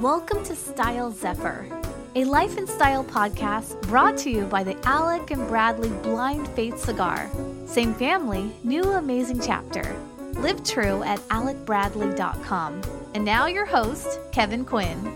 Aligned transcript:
Welcome 0.00 0.44
to 0.46 0.56
Style 0.56 1.12
Zephyr, 1.12 1.66
a 2.16 2.24
life 2.24 2.58
and 2.58 2.68
style 2.68 3.04
podcast 3.04 3.80
brought 3.82 4.18
to 4.18 4.30
you 4.30 4.44
by 4.44 4.64
the 4.64 4.76
Alec 4.86 5.30
and 5.30 5.46
Bradley 5.46 5.88
Blind 6.02 6.48
Faith 6.48 6.78
Cigar. 6.78 7.30
Same 7.64 7.94
family, 7.94 8.50
new 8.64 8.82
amazing 8.82 9.40
chapter. 9.40 9.96
Live 10.32 10.64
true 10.64 11.04
at 11.04 11.20
alecbradley.com. 11.28 12.82
And 13.14 13.24
now 13.24 13.46
your 13.46 13.66
host, 13.66 14.18
Kevin 14.32 14.64
Quinn. 14.64 15.14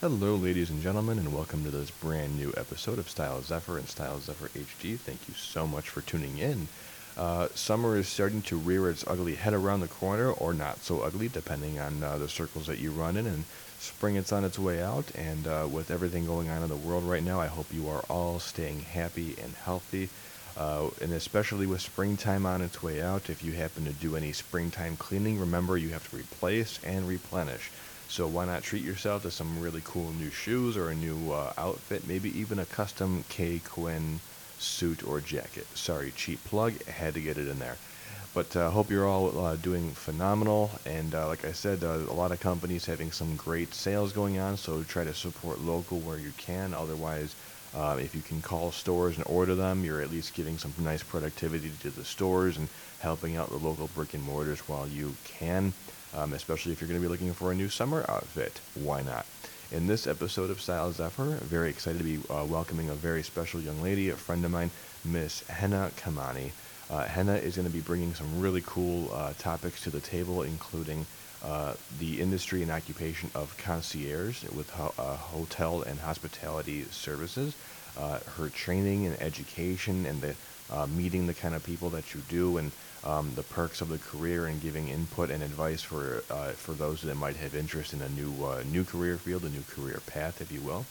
Hello, 0.00 0.36
ladies 0.36 0.70
and 0.70 0.80
gentlemen, 0.80 1.18
and 1.18 1.34
welcome 1.34 1.64
to 1.64 1.72
this 1.72 1.90
brand 1.90 2.38
new 2.38 2.54
episode 2.56 3.00
of 3.00 3.10
Style 3.10 3.42
Zephyr 3.42 3.78
and 3.78 3.88
Style 3.88 4.20
Zephyr 4.20 4.46
HD. 4.56 4.96
Thank 4.96 5.26
you 5.26 5.34
so 5.34 5.66
much 5.66 5.88
for 5.88 6.02
tuning 6.02 6.38
in. 6.38 6.68
Uh, 7.16 7.48
summer 7.56 7.96
is 7.96 8.06
starting 8.06 8.40
to 8.42 8.56
rear 8.56 8.88
its 8.88 9.04
ugly 9.08 9.34
head 9.34 9.54
around 9.54 9.80
the 9.80 9.88
corner, 9.88 10.30
or 10.30 10.54
not 10.54 10.78
so 10.84 11.00
ugly, 11.00 11.26
depending 11.26 11.80
on 11.80 12.00
uh, 12.04 12.16
the 12.16 12.28
circles 12.28 12.68
that 12.68 12.78
you 12.78 12.92
run 12.92 13.16
in. 13.16 13.26
And 13.26 13.42
spring 13.80 14.14
is 14.14 14.30
on 14.30 14.44
its 14.44 14.56
way 14.56 14.80
out, 14.80 15.10
and 15.16 15.48
uh, 15.48 15.66
with 15.68 15.90
everything 15.90 16.26
going 16.26 16.48
on 16.48 16.62
in 16.62 16.68
the 16.68 16.76
world 16.76 17.02
right 17.02 17.24
now, 17.24 17.40
I 17.40 17.48
hope 17.48 17.74
you 17.74 17.88
are 17.88 18.04
all 18.08 18.38
staying 18.38 18.82
happy 18.82 19.34
and 19.42 19.52
healthy. 19.64 20.10
Uh, 20.56 20.90
and 21.02 21.12
especially 21.12 21.66
with 21.66 21.80
springtime 21.80 22.46
on 22.46 22.62
its 22.62 22.84
way 22.84 23.02
out, 23.02 23.28
if 23.28 23.42
you 23.42 23.50
happen 23.54 23.84
to 23.86 23.92
do 23.92 24.14
any 24.14 24.30
springtime 24.30 24.96
cleaning, 24.96 25.40
remember 25.40 25.76
you 25.76 25.88
have 25.88 26.08
to 26.10 26.16
replace 26.16 26.78
and 26.84 27.08
replenish. 27.08 27.72
So 28.08 28.26
why 28.26 28.46
not 28.46 28.62
treat 28.62 28.82
yourself 28.82 29.22
to 29.22 29.30
some 29.30 29.60
really 29.60 29.82
cool 29.84 30.12
new 30.12 30.30
shoes 30.30 30.78
or 30.78 30.88
a 30.88 30.94
new 30.94 31.30
uh, 31.30 31.52
outfit, 31.58 32.08
maybe 32.08 32.36
even 32.38 32.58
a 32.58 32.64
custom 32.64 33.24
K 33.28 33.58
Quinn 33.58 34.20
suit 34.58 35.06
or 35.06 35.20
jacket. 35.20 35.66
Sorry, 35.76 36.12
cheap 36.16 36.42
plug, 36.44 36.82
had 36.84 37.14
to 37.14 37.20
get 37.20 37.36
it 37.36 37.48
in 37.48 37.58
there. 37.58 37.76
But 38.32 38.56
I 38.56 38.62
uh, 38.62 38.70
hope 38.70 38.90
you're 38.90 39.06
all 39.06 39.38
uh, 39.38 39.56
doing 39.56 39.90
phenomenal. 39.90 40.70
And 40.86 41.14
uh, 41.14 41.28
like 41.28 41.44
I 41.44 41.52
said, 41.52 41.84
uh, 41.84 41.98
a 42.08 42.14
lot 42.14 42.32
of 42.32 42.40
companies 42.40 42.86
having 42.86 43.12
some 43.12 43.36
great 43.36 43.74
sales 43.74 44.12
going 44.12 44.38
on. 44.38 44.56
So 44.56 44.82
try 44.84 45.04
to 45.04 45.14
support 45.14 45.60
local 45.60 45.98
where 46.00 46.18
you 46.18 46.32
can. 46.38 46.72
Otherwise, 46.72 47.34
uh, 47.74 47.98
if 48.00 48.14
you 48.14 48.22
can 48.22 48.40
call 48.40 48.72
stores 48.72 49.16
and 49.16 49.26
order 49.26 49.54
them, 49.54 49.84
you're 49.84 50.00
at 50.00 50.10
least 50.10 50.34
giving 50.34 50.56
some 50.56 50.72
nice 50.78 51.02
productivity 51.02 51.70
to 51.80 51.90
the 51.90 52.04
stores 52.04 52.56
and 52.56 52.68
helping 53.00 53.36
out 53.36 53.50
the 53.50 53.56
local 53.56 53.88
brick 53.88 54.14
and 54.14 54.22
mortars 54.24 54.60
while 54.60 54.88
you 54.88 55.14
can 55.24 55.74
um, 56.14 56.32
especially 56.32 56.72
if 56.72 56.80
you're 56.80 56.88
going 56.88 57.00
to 57.00 57.06
be 57.06 57.10
looking 57.10 57.32
for 57.32 57.52
a 57.52 57.54
new 57.54 57.68
summer 57.68 58.04
outfit. 58.08 58.60
Why 58.74 59.02
not? 59.02 59.26
In 59.70 59.86
this 59.86 60.06
episode 60.06 60.50
of 60.50 60.60
Style 60.60 60.92
Zephyr, 60.92 61.36
very 61.44 61.68
excited 61.68 61.98
to 61.98 62.04
be 62.04 62.18
uh, 62.30 62.44
welcoming 62.44 62.88
a 62.88 62.94
very 62.94 63.22
special 63.22 63.60
young 63.60 63.82
lady, 63.82 64.08
a 64.08 64.16
friend 64.16 64.44
of 64.44 64.50
mine, 64.50 64.70
Miss 65.04 65.46
Henna 65.48 65.90
Kamani. 65.96 66.52
Uh, 66.90 67.04
Henna 67.04 67.34
is 67.34 67.56
going 67.56 67.68
to 67.68 67.72
be 67.72 67.82
bringing 67.82 68.14
some 68.14 68.40
really 68.40 68.62
cool 68.64 69.10
uh, 69.12 69.34
topics 69.38 69.82
to 69.82 69.90
the 69.90 70.00
table, 70.00 70.42
including 70.42 71.04
uh, 71.44 71.74
the 71.98 72.18
industry 72.18 72.62
and 72.62 72.70
occupation 72.70 73.30
of 73.34 73.54
concierge 73.58 74.42
with 74.44 74.70
ho- 74.70 74.94
uh, 74.98 75.16
hotel 75.16 75.82
and 75.82 76.00
hospitality 76.00 76.84
services, 76.84 77.54
uh, 77.98 78.20
her 78.38 78.48
training 78.48 79.04
and 79.06 79.20
education, 79.20 80.06
and 80.06 80.22
the 80.22 80.34
meeting 80.96 81.26
the 81.26 81.34
kind 81.34 81.54
of 81.54 81.62
people 81.62 81.90
that 81.90 82.14
you 82.14 82.22
do, 82.28 82.56
and 82.56 82.72
um, 83.04 83.32
the 83.34 83.42
perks 83.42 83.80
of 83.80 83.88
the 83.88 83.98
career 83.98 84.46
and 84.46 84.60
giving 84.60 84.88
input 84.88 85.30
and 85.30 85.42
advice 85.42 85.82
for 85.82 86.22
uh, 86.30 86.50
for 86.50 86.72
those 86.72 87.02
that 87.02 87.14
might 87.14 87.36
have 87.36 87.54
interest 87.54 87.92
in 87.92 88.02
a 88.02 88.08
new 88.08 88.44
uh, 88.44 88.62
new 88.70 88.84
career 88.84 89.16
field, 89.16 89.44
a 89.44 89.48
new 89.48 89.64
career 89.70 90.00
path, 90.06 90.40
if 90.40 90.50
you 90.52 90.60
will. 90.60 90.84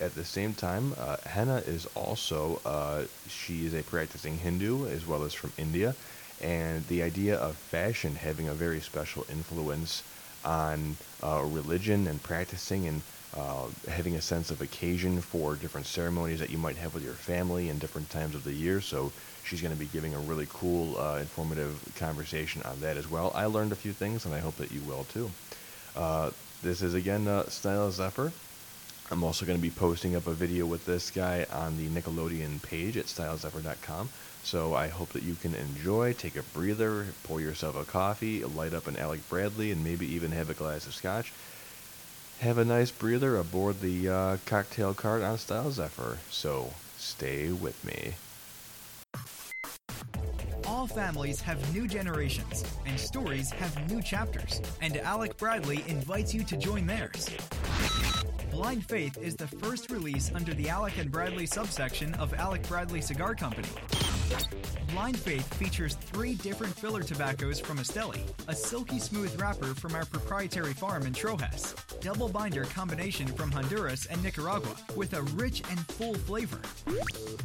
At 0.00 0.14
the 0.14 0.24
same 0.24 0.54
time, 0.54 0.94
uh, 0.96 1.16
Henna 1.26 1.56
is 1.66 1.86
also 1.94 2.60
uh, 2.64 3.04
she 3.28 3.66
is 3.66 3.74
a 3.74 3.82
practicing 3.82 4.38
Hindu 4.38 4.86
as 4.86 5.06
well 5.06 5.24
as 5.24 5.34
from 5.34 5.52
India, 5.58 5.94
and 6.40 6.86
the 6.86 7.02
idea 7.02 7.36
of 7.36 7.56
fashion 7.56 8.14
having 8.14 8.48
a 8.48 8.54
very 8.54 8.80
special 8.80 9.26
influence 9.28 10.02
on 10.44 10.96
uh, 11.22 11.42
religion 11.42 12.06
and 12.06 12.22
practicing 12.22 12.86
and 12.86 13.02
uh, 13.36 13.66
having 13.88 14.14
a 14.16 14.20
sense 14.20 14.50
of 14.50 14.62
occasion 14.62 15.20
for 15.20 15.54
different 15.54 15.86
ceremonies 15.86 16.40
that 16.40 16.50
you 16.50 16.58
might 16.58 16.76
have 16.76 16.94
with 16.94 17.04
your 17.04 17.12
family 17.12 17.68
in 17.68 17.78
different 17.78 18.08
times 18.10 18.34
of 18.34 18.44
the 18.44 18.52
year. 18.52 18.80
So 18.80 19.12
she's 19.44 19.60
going 19.60 19.74
to 19.74 19.78
be 19.78 19.86
giving 19.86 20.14
a 20.14 20.18
really 20.18 20.46
cool, 20.50 20.98
uh, 20.98 21.18
informative 21.18 21.78
conversation 21.96 22.62
on 22.62 22.80
that 22.80 22.96
as 22.96 23.10
well. 23.10 23.32
I 23.34 23.46
learned 23.46 23.72
a 23.72 23.76
few 23.76 23.92
things, 23.92 24.24
and 24.24 24.34
I 24.34 24.38
hope 24.38 24.56
that 24.56 24.72
you 24.72 24.80
will 24.82 25.04
too. 25.04 25.30
Uh, 25.94 26.30
this 26.62 26.82
is 26.82 26.94
again 26.94 27.28
uh, 27.28 27.44
Style 27.44 27.90
Zephyr. 27.90 28.32
I'm 29.10 29.24
also 29.24 29.46
going 29.46 29.58
to 29.58 29.62
be 29.62 29.70
posting 29.70 30.16
up 30.16 30.26
a 30.26 30.32
video 30.32 30.66
with 30.66 30.84
this 30.84 31.10
guy 31.10 31.46
on 31.50 31.78
the 31.78 31.86
Nickelodeon 31.88 32.62
page 32.62 32.96
at 32.96 33.06
stylezephyr.com. 33.06 34.10
So 34.42 34.74
I 34.74 34.88
hope 34.88 35.10
that 35.10 35.22
you 35.22 35.34
can 35.34 35.54
enjoy, 35.54 36.12
take 36.12 36.36
a 36.36 36.42
breather, 36.42 37.06
pour 37.24 37.40
yourself 37.40 37.76
a 37.76 37.84
coffee, 37.84 38.44
light 38.44 38.74
up 38.74 38.86
an 38.86 38.96
Alec 38.96 39.26
Bradley, 39.28 39.72
and 39.72 39.82
maybe 39.82 40.06
even 40.06 40.32
have 40.32 40.50
a 40.50 40.54
glass 40.54 40.86
of 40.86 40.94
scotch 40.94 41.32
have 42.40 42.58
a 42.58 42.64
nice 42.64 42.90
breather 42.90 43.36
aboard 43.36 43.80
the 43.80 44.08
uh, 44.08 44.36
cocktail 44.46 44.94
cart 44.94 45.22
on 45.22 45.38
Style 45.38 45.70
Zephyr. 45.70 46.18
So 46.30 46.72
stay 46.96 47.50
with 47.50 47.84
me. 47.84 48.14
All 50.66 50.86
families 50.86 51.40
have 51.40 51.74
new 51.74 51.88
generations, 51.88 52.62
and 52.86 53.00
stories 53.00 53.50
have 53.52 53.90
new 53.90 54.02
chapters. 54.02 54.60
And 54.80 54.96
Alec 54.98 55.36
Bradley 55.36 55.82
invites 55.88 56.34
you 56.34 56.44
to 56.44 56.56
join 56.56 56.86
theirs. 56.86 57.28
Blind 58.50 58.86
Faith 58.86 59.18
is 59.18 59.34
the 59.34 59.46
first 59.46 59.90
release 59.90 60.30
under 60.34 60.52
the 60.54 60.68
Alec 60.68 60.98
and 60.98 61.10
Bradley 61.10 61.46
subsection 61.46 62.14
of 62.14 62.34
Alec 62.34 62.66
Bradley 62.68 63.00
Cigar 63.00 63.34
Company. 63.34 63.68
Blind 64.88 65.18
Faith 65.18 65.54
features 65.54 65.94
three 65.94 66.34
different 66.34 66.74
filler 66.74 67.02
tobaccos 67.02 67.60
from 67.60 67.78
Esteli, 67.78 68.20
a 68.48 68.54
silky 68.54 68.98
smooth 68.98 69.38
wrapper 69.40 69.74
from 69.74 69.94
our 69.94 70.04
proprietary 70.06 70.72
farm 70.72 71.06
in 71.06 71.12
Trojes, 71.12 71.74
double 72.00 72.28
binder 72.28 72.64
combination 72.64 73.26
from 73.26 73.50
Honduras 73.50 74.06
and 74.06 74.22
Nicaragua, 74.22 74.74
with 74.96 75.14
a 75.14 75.22
rich 75.36 75.62
and 75.70 75.78
full 75.88 76.14
flavor. 76.14 76.60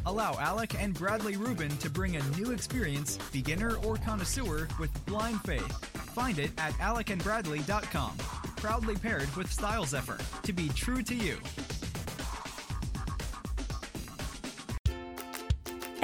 Allow 0.06 0.38
Alec 0.38 0.74
and 0.80 0.94
Bradley 0.94 1.36
Rubin 1.36 1.76
to 1.78 1.90
bring 1.90 2.16
a 2.16 2.22
new 2.36 2.50
experience, 2.50 3.18
beginner 3.30 3.76
or 3.84 3.96
connoisseur, 3.96 4.66
with 4.80 4.90
Blind 5.06 5.40
Faith. 5.42 5.72
Find 6.14 6.38
it 6.38 6.50
at 6.58 6.72
alecandbradley.com. 6.74 8.16
Proudly 8.56 8.96
paired 8.96 9.34
with 9.36 9.52
Style 9.52 9.84
Zephyr 9.84 10.18
to 10.42 10.52
be 10.52 10.68
true 10.70 11.02
to 11.02 11.14
you. 11.14 11.36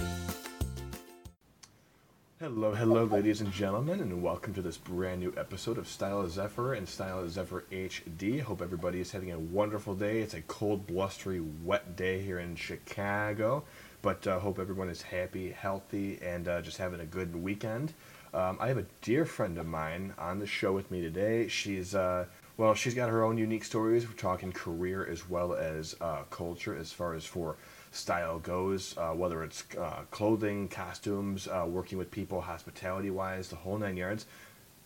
Hello, 2.39 2.73
hello, 2.73 3.05
ladies 3.05 3.41
and 3.41 3.51
gentlemen, 3.51 4.01
and 4.01 4.23
welcome 4.23 4.55
to 4.55 4.63
this 4.63 4.77
brand 4.77 5.21
new 5.21 5.35
episode 5.37 5.77
of 5.77 5.89
Style 5.89 6.29
Zephyr 6.29 6.75
and 6.75 6.89
Style 6.89 7.29
Zephyr 7.29 7.65
HD. 7.73 8.41
Hope 8.41 8.63
everybody 8.63 9.01
is 9.01 9.11
having 9.11 9.33
a 9.33 9.39
wonderful 9.39 9.95
day. 9.95 10.21
It's 10.21 10.35
a 10.35 10.43
cold, 10.43 10.87
blustery, 10.87 11.43
wet 11.65 11.97
day 11.97 12.23
here 12.23 12.39
in 12.39 12.55
Chicago, 12.55 13.65
but 14.03 14.25
uh, 14.27 14.39
hope 14.39 14.61
everyone 14.61 14.89
is 14.89 15.03
happy, 15.03 15.51
healthy, 15.51 16.21
and 16.23 16.47
uh, 16.47 16.63
just 16.63 16.77
having 16.77 17.01
a 17.01 17.07
good 17.07 17.35
weekend. 17.35 17.93
Um, 18.33 18.59
I 18.61 18.69
have 18.69 18.79
a 18.79 18.87
dear 19.03 19.25
friend 19.25 19.59
of 19.59 19.67
mine 19.67 20.15
on 20.19 20.39
the 20.39 20.47
show 20.47 20.73
with 20.73 20.91
me 20.91 21.01
today. 21.01 21.49
She's 21.49 21.95
uh, 21.95 22.27
well, 22.59 22.75
she's 22.75 22.95
got 22.95 23.09
her 23.09 23.23
own 23.23 23.39
unique 23.39 23.65
stories. 23.65 24.07
We're 24.07 24.15
talking 24.15 24.51
career 24.51 25.07
as 25.09 25.29
well 25.29 25.55
as 25.55 25.95
uh, 26.01 26.25
culture 26.29 26.77
as 26.77 26.93
far 26.93 27.15
as 27.15 27.25
for 27.25 27.57
style 27.93 28.41
goes, 28.41 28.99
uh, 28.99 29.13
whether 29.13 29.45
it's 29.45 29.63
uh, 29.79 30.03
clothing, 30.11 30.67
costumes, 30.67 31.47
uh, 31.47 31.65
working 31.69 31.99
with 31.99 32.11
people, 32.11 32.41
hospitality 32.41 33.11
wise, 33.11 33.49
the 33.49 33.57
whole 33.57 33.79
nine 33.79 33.97
yards. 33.97 34.27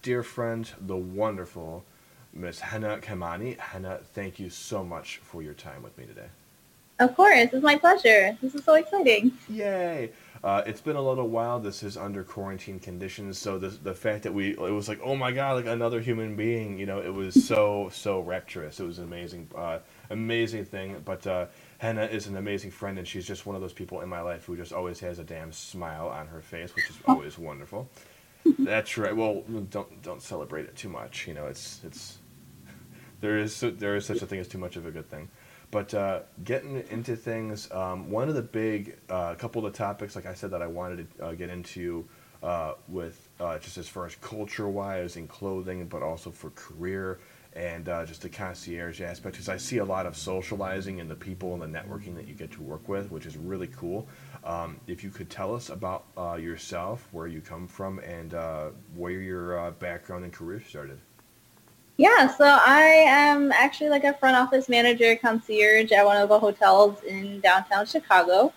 Dear 0.03 0.23
friend, 0.23 0.71
the 0.83 0.97
wonderful 0.97 1.85
Miss 2.35 2.61
Henna 2.61 2.99
Kamani. 2.99 3.59
Henna, 3.59 4.01
thank 4.13 4.39
you 4.39 4.51
so 4.51 4.85
much 4.85 5.17
for 5.19 5.43
your 5.43 5.55
time 5.55 5.83
with 5.83 5.97
me 5.97 6.05
today. 6.05 6.29
Of 6.99 7.17
course, 7.17 7.49
it's 7.53 7.63
my 7.63 7.77
pleasure. 7.77 8.37
This 8.41 8.55
is 8.55 8.65
so 8.65 8.75
exciting. 8.75 9.33
Yay! 9.49 10.11
Uh, 10.45 10.63
it's 10.67 10.81
been 10.81 10.97
a 10.97 11.03
little 11.03 11.29
while. 11.29 11.61
This 11.61 11.83
is 11.85 11.97
under 11.97 12.25
quarantine 12.25 12.81
conditions, 12.81 13.39
so 13.39 13.59
the 13.59 13.69
the 13.69 13.95
fact 13.95 14.25
that 14.25 14.35
we 14.35 14.51
it 14.51 14.59
was 14.59 14.89
like, 14.89 15.01
oh 15.03 15.15
my 15.15 15.31
god, 15.31 15.57
like 15.57 15.67
another 15.67 16.01
human 16.01 16.35
being. 16.35 16.79
You 16.79 16.87
know, 16.87 17.01
it 17.01 17.13
was 17.15 17.47
so 17.47 17.91
so 17.93 18.21
rapturous. 18.21 18.81
It 18.81 18.85
was 18.85 18.99
an 18.99 19.05
amazing, 19.05 19.49
uh, 19.57 19.79
amazing 20.11 20.65
thing. 20.65 21.01
But 21.05 21.27
uh, 21.27 21.47
Henna 21.79 22.05
is 22.05 22.27
an 22.27 22.37
amazing 22.37 22.73
friend, 22.73 22.99
and 22.99 23.07
she's 23.07 23.27
just 23.27 23.47
one 23.47 23.55
of 23.55 23.63
those 23.63 23.73
people 23.73 24.01
in 24.01 24.09
my 24.09 24.21
life 24.21 24.45
who 24.47 24.57
just 24.57 24.73
always 24.73 24.99
has 25.01 25.21
a 25.21 25.25
damn 25.25 25.53
smile 25.53 26.09
on 26.09 26.27
her 26.27 26.41
face, 26.41 26.75
which 26.75 26.91
is 26.91 26.99
always 27.07 27.39
wonderful. 27.39 27.89
That's 28.59 28.99
right. 28.99 29.17
Well, 29.17 29.45
don't 29.71 30.03
don't 30.03 30.23
celebrate 30.23 30.65
it 30.65 30.75
too 30.75 30.89
much. 30.89 31.29
You 31.29 31.35
know, 31.35 31.47
it's 31.47 31.81
it's 31.85 32.19
there 33.21 33.39
is 33.39 33.61
there 33.61 33.95
is 33.95 34.07
such 34.07 34.23
a 34.23 34.27
thing 34.27 34.41
as 34.41 34.49
too 34.49 34.59
much 34.59 34.75
of 34.75 34.87
a 34.87 34.91
good 34.91 35.09
thing. 35.09 35.29
But 35.73 35.95
uh, 35.95 36.21
getting 36.45 36.85
into 36.91 37.17
things, 37.17 37.71
um, 37.73 38.11
one 38.11 38.29
of 38.29 38.35
the 38.35 38.43
big 38.43 38.99
uh, 39.09 39.35
couple 39.37 39.65
of 39.65 39.73
the 39.73 39.77
topics, 39.77 40.15
like 40.15 40.27
I 40.27 40.35
said, 40.35 40.51
that 40.51 40.61
I 40.61 40.67
wanted 40.67 41.09
to 41.17 41.25
uh, 41.25 41.33
get 41.33 41.49
into 41.49 42.07
uh, 42.43 42.75
with 42.89 43.31
uh, 43.41 43.59
just 43.59 43.79
as 43.79 43.89
far 43.89 44.05
as 44.05 44.15
culture 44.17 44.69
wise 44.69 45.17
and 45.17 45.27
clothing, 45.31 45.87
but 45.87 46.03
also 46.03 46.31
for 46.31 46.51
career 46.51 47.21
and 47.55 47.89
uh, 47.89 48.05
just 48.05 48.21
the 48.21 48.29
concierge 48.29 49.01
aspect, 49.01 49.35
because 49.35 49.49
I 49.49 49.57
see 49.57 49.79
a 49.79 49.85
lot 49.85 50.05
of 50.05 50.15
socializing 50.15 51.01
and 51.01 51.11
the 51.11 51.15
people 51.15 51.55
and 51.55 51.63
the 51.63 51.79
networking 51.79 52.15
that 52.17 52.29
you 52.29 52.35
get 52.35 52.51
to 52.53 52.63
work 52.63 52.87
with, 52.87 53.11
which 53.11 53.25
is 53.25 53.39
really 53.39 53.69
cool. 53.69 54.07
Um, 54.45 54.79
if 54.87 55.03
you 55.03 55.09
could 55.09 55.31
tell 55.31 55.55
us 55.55 55.71
about 55.71 56.05
yourself, 56.39 57.09
where 57.13 57.27
you 57.27 57.41
come 57.41 57.67
from, 57.67 57.99
and 58.01 58.33
where 58.95 59.13
your 59.13 59.71
background 59.73 60.25
and 60.25 60.33
career 60.33 60.63
started. 60.69 60.99
Yeah, 62.03 62.27
so 62.27 62.45
I 62.45 62.83
am 63.07 63.53
actually 63.53 63.89
like 63.89 64.03
a 64.03 64.13
front 64.15 64.35
office 64.37 64.69
manager 64.69 65.15
concierge 65.15 65.93
at 65.93 66.05
one 66.05 66.17
of 66.17 66.29
the 66.31 66.37
hotels 66.37 67.01
in 67.05 67.39
downtown 67.39 67.87
Chicago. 67.87 68.53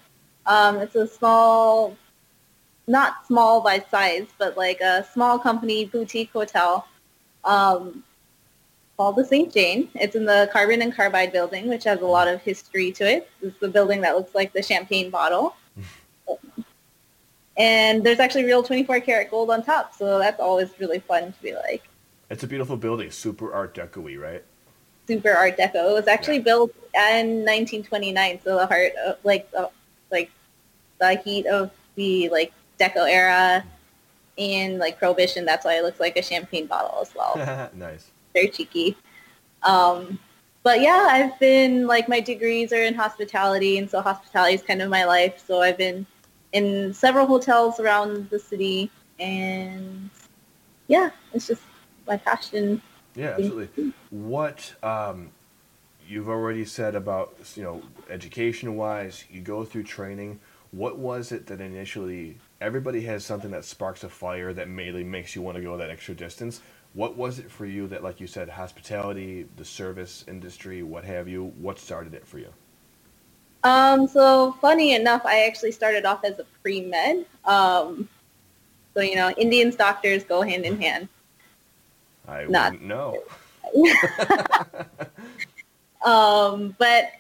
Um, 0.48 0.78
it's 0.78 0.96
a 0.96 1.06
small, 1.06 1.96
not 2.88 3.28
small 3.28 3.62
by 3.62 3.86
size, 3.92 4.26
but 4.40 4.58
like 4.58 4.82
a 4.82 5.06
small 5.14 5.38
company 5.38 5.86
boutique 5.86 6.32
hotel 6.32 6.88
um, 7.44 8.04
called 8.98 9.16
the 9.16 9.24
St. 9.24 9.54
Jane. 9.54 9.90
It's 9.94 10.16
in 10.16 10.26
the 10.26 10.50
Carbon 10.52 10.82
and 10.82 10.92
Carbide 10.92 11.32
building, 11.32 11.68
which 11.68 11.84
has 11.84 12.02
a 12.02 12.08
lot 12.08 12.28
of 12.28 12.42
history 12.42 12.92
to 12.94 13.08
it. 13.08 13.30
It's 13.44 13.60
the 13.60 13.70
building 13.70 14.02
that 14.02 14.16
looks 14.16 14.34
like 14.34 14.54
the 14.54 14.64
champagne 14.64 15.12
bottle. 15.12 15.56
and 17.58 18.04
there's 18.04 18.20
actually 18.20 18.46
real 18.46 18.64
24 18.64 19.02
karat 19.02 19.30
gold 19.30 19.52
on 19.52 19.62
top, 19.64 19.94
so 19.94 20.18
that's 20.18 20.40
always 20.40 20.72
really 20.80 20.98
fun 20.98 21.32
to 21.32 21.42
be 21.44 21.54
like. 21.54 21.88
It's 22.36 22.44
a 22.44 22.48
beautiful 22.48 22.76
building, 22.76 23.12
super 23.12 23.54
Art 23.54 23.74
Deco-y, 23.74 24.18
right? 24.18 24.44
Super 25.08 25.32
Art 25.32 25.58
Deco. 25.58 25.92
It 25.92 25.94
was 25.94 26.08
actually 26.10 26.40
yeah. 26.40 26.52
built 26.52 26.72
in 26.94 27.46
1929, 27.46 28.42
so 28.44 28.58
the 28.58 28.68
heart 28.68 28.92
of 29.08 29.16
like 29.24 29.50
the, 29.52 29.70
like 30.12 30.30
the 31.00 31.16
heat 31.16 31.46
of 31.46 31.72
the 31.96 32.28
like 32.28 32.52
Deco 32.78 33.10
era 33.10 33.64
and 34.38 34.80
like 34.80 35.00
Prohibition. 35.00 35.46
That's 35.46 35.64
why 35.64 35.78
it 35.78 35.84
looks 35.84 36.02
like 36.02 36.18
a 36.18 36.22
champagne 36.22 36.66
bottle 36.66 37.00
as 37.02 37.16
well. 37.16 37.70
nice. 37.74 38.12
Very 38.34 38.50
cheeky. 38.50 38.98
Um, 39.64 40.20
but 40.62 40.82
yeah, 40.82 41.08
I've 41.10 41.40
been 41.40 41.88
like 41.88 42.10
my 42.10 42.20
degrees 42.20 42.74
are 42.74 42.84
in 42.84 42.96
hospitality, 42.96 43.78
and 43.78 43.90
so 43.90 44.02
hospitality 44.02 44.56
is 44.56 44.62
kind 44.62 44.82
of 44.82 44.90
my 44.90 45.06
life. 45.06 45.42
So 45.48 45.62
I've 45.62 45.78
been 45.78 46.06
in 46.52 46.94
several 46.94 47.28
hotels 47.28 47.80
around 47.80 48.30
the 48.30 48.40
city, 48.40 48.92
and 49.20 50.10
yeah, 50.90 51.12
it's 51.32 51.48
just 51.48 51.62
my 52.08 52.18
passion. 52.18 52.82
Yeah, 53.16 53.36
absolutely. 53.38 53.94
What 54.10 54.74
um, 54.84 55.30
you've 56.08 56.30
already 56.30 56.66
said 56.66 56.96
about 56.96 57.36
you 57.56 57.64
know 57.64 57.82
education 58.10 58.76
wise, 58.76 59.26
you 59.30 59.42
go 59.42 59.64
through 59.64 59.84
training. 59.84 60.40
What 60.72 60.98
was 60.98 61.32
it 61.32 61.48
that 61.48 61.62
initially 61.62 62.38
everybody 62.60 63.02
has 63.04 63.24
something 63.24 63.52
that 63.52 63.64
sparks 63.64 64.04
a 64.04 64.10
fire 64.10 64.52
that 64.54 64.68
mainly 64.68 65.04
makes 65.04 65.36
you 65.36 65.42
want 65.42 65.56
to 65.56 65.64
go 65.64 65.78
that 65.78 65.90
extra 65.90 66.14
distance? 66.14 66.62
What 66.94 67.18
was 67.18 67.40
it 67.40 67.52
for 67.52 67.66
you 67.66 67.88
that, 67.88 68.04
like 68.04 68.22
you 68.22 68.28
said, 68.28 68.50
hospitality, 68.50 69.48
the 69.58 69.66
service 69.66 70.24
industry, 70.28 70.82
what 70.82 71.04
have 71.04 71.28
you? 71.28 71.54
What 71.60 71.78
started 71.78 72.14
it 72.14 72.26
for 72.26 72.40
you? 72.40 72.48
Um, 73.66 74.08
so 74.08 74.54
funny 74.62 74.94
enough, 74.96 75.26
I 75.26 75.46
actually 75.46 75.72
started 75.72 76.06
off 76.06 76.24
as 76.24 76.40
a 76.40 76.46
pre-med. 76.62 77.26
Um, 77.46 78.08
so, 78.94 79.02
you 79.02 79.16
know, 79.16 79.32
Indians 79.32 79.76
doctors 79.76 80.24
go 80.24 80.42
hand 80.42 80.66
in 80.66 80.80
hand. 80.80 81.10
I 82.28 82.46
Not, 82.46 82.74
wouldn't 82.74 82.88
know. 82.88 83.24
um, 86.06 86.76
but 86.78 87.12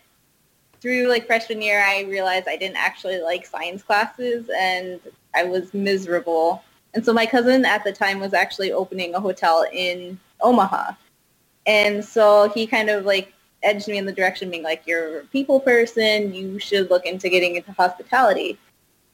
through 0.81 1.07
like 1.07 1.25
freshman 1.25 1.61
year, 1.61 1.83
I 1.83 2.03
realized 2.03 2.47
I 2.47 2.57
didn't 2.57 2.77
actually 2.77 3.21
like 3.21 3.45
science 3.45 3.83
classes, 3.83 4.49
and 4.55 4.99
I 5.33 5.43
was 5.43 5.73
miserable. 5.73 6.63
And 6.93 7.03
so 7.03 7.11
my 7.11 7.25
cousin 7.25 7.65
at 7.65 7.83
the 7.83 7.91
time 7.91 8.19
was 8.19 8.33
actually 8.33 8.71
opening 8.71 9.15
a 9.15 9.19
hotel 9.19 9.65
in 9.73 10.19
Omaha, 10.41 10.93
and 11.65 12.05
so 12.05 12.51
he 12.53 12.67
kind 12.67 12.89
of 12.89 13.05
like 13.05 13.33
edged 13.63 13.87
me 13.87 13.97
in 13.97 14.05
the 14.05 14.13
direction 14.13 14.49
being 14.49 14.63
like, 14.63 14.83
"You're 14.85 15.21
a 15.21 15.25
people 15.25 15.59
person. 15.59 16.33
You 16.33 16.59
should 16.59 16.89
look 16.89 17.05
into 17.05 17.29
getting 17.29 17.55
into 17.55 17.71
hospitality." 17.71 18.57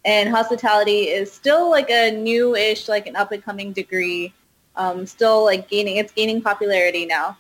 And 0.04 0.30
hospitality 0.30 1.10
is 1.10 1.32
still 1.32 1.70
like 1.70 1.92
a 1.92 2.12
new-ish, 2.12 2.90
like 2.90 3.06
an 3.06 3.16
up-and-coming 3.16 3.74
degree 3.74 4.34
um, 4.76 5.06
still 5.06 5.44
like 5.44 5.70
gaining, 5.70 5.98
it's 5.98 6.12
gaining 6.12 6.42
popularity 6.42 7.06
now. 7.06 7.38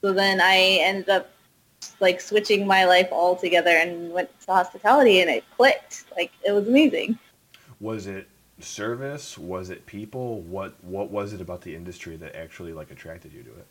So 0.00 0.12
then 0.12 0.40
I 0.40 0.78
ended 0.80 1.08
up 1.08 1.30
like 2.00 2.20
switching 2.20 2.66
my 2.66 2.84
life 2.84 3.08
altogether 3.12 3.70
and 3.70 4.12
went 4.12 4.28
to 4.40 4.52
hospitality 4.52 5.20
and 5.20 5.30
it 5.30 5.44
clicked. 5.56 6.04
Like 6.16 6.32
it 6.46 6.52
was 6.52 6.68
amazing. 6.68 7.18
Was 7.80 8.06
it 8.06 8.28
service? 8.60 9.38
Was 9.38 9.70
it 9.70 9.86
people? 9.86 10.40
What 10.42 10.74
what 10.84 11.10
was 11.10 11.32
it 11.32 11.40
about 11.40 11.62
the 11.62 11.74
industry 11.74 12.16
that 12.16 12.36
actually 12.36 12.72
like 12.72 12.90
attracted 12.90 13.32
you 13.32 13.42
to 13.42 13.50
it? 13.50 13.66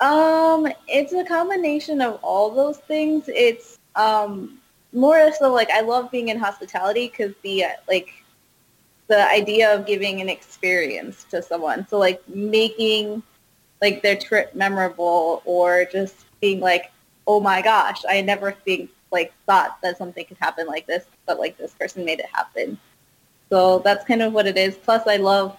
Um, 0.00 0.68
it's 0.86 1.12
a 1.12 1.24
combination 1.24 2.00
of 2.00 2.20
all 2.22 2.50
those 2.50 2.78
things. 2.78 3.24
It's 3.28 3.78
um 3.96 4.58
more 4.92 5.32
so 5.32 5.52
like 5.52 5.70
I 5.70 5.80
love 5.80 6.10
being 6.10 6.28
in 6.28 6.38
hospitality 6.38 7.08
because 7.08 7.34
the 7.42 7.64
uh, 7.64 7.68
like 7.88 8.24
the 9.08 9.30
idea 9.30 9.74
of 9.74 9.86
giving 9.86 10.20
an 10.20 10.28
experience 10.28 11.24
to 11.30 11.42
someone. 11.42 11.86
So 11.88 11.98
like 11.98 12.26
making 12.28 13.22
like 13.80 14.02
their 14.02 14.16
trip 14.16 14.54
memorable 14.54 15.42
or 15.44 15.86
just 15.90 16.26
being 16.40 16.60
like, 16.60 16.92
oh 17.26 17.40
my 17.40 17.62
gosh, 17.62 18.02
I 18.08 18.20
never 18.20 18.52
think 18.52 18.90
like 19.10 19.32
thought 19.46 19.78
that 19.82 19.96
something 19.96 20.24
could 20.26 20.36
happen 20.38 20.66
like 20.66 20.86
this, 20.86 21.04
but 21.26 21.38
like 21.38 21.56
this 21.56 21.72
person 21.72 22.04
made 22.04 22.20
it 22.20 22.26
happen. 22.32 22.78
So 23.50 23.78
that's 23.78 24.04
kind 24.04 24.22
of 24.22 24.32
what 24.32 24.46
it 24.46 24.58
is. 24.58 24.76
Plus 24.76 25.06
I 25.06 25.16
love 25.16 25.56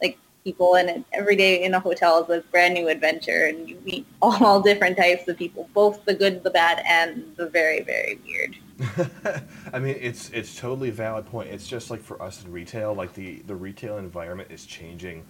like 0.00 0.18
people 0.42 0.76
and 0.76 1.04
every 1.12 1.36
day 1.36 1.62
in 1.64 1.74
a 1.74 1.80
hotel 1.80 2.22
is 2.24 2.30
a 2.30 2.40
brand 2.48 2.74
new 2.74 2.88
adventure 2.88 3.46
and 3.46 3.68
you 3.68 3.78
meet 3.84 4.06
all 4.22 4.60
different 4.60 4.96
types 4.96 5.28
of 5.28 5.36
people, 5.36 5.68
both 5.74 6.04
the 6.06 6.14
good, 6.14 6.42
the 6.42 6.50
bad, 6.50 6.82
and 6.86 7.24
the 7.36 7.46
very, 7.46 7.82
very 7.82 8.18
weird. 8.24 8.56
I 9.72 9.78
mean, 9.78 9.96
it's 10.00 10.30
it's 10.30 10.56
totally 10.56 10.90
valid 10.90 11.26
point. 11.26 11.50
It's 11.50 11.66
just 11.66 11.90
like 11.90 12.00
for 12.00 12.20
us 12.22 12.44
in 12.44 12.50
retail, 12.50 12.94
like 12.94 13.14
the 13.14 13.40
the 13.40 13.54
retail 13.54 13.98
environment 13.98 14.50
is 14.50 14.64
changing 14.64 15.24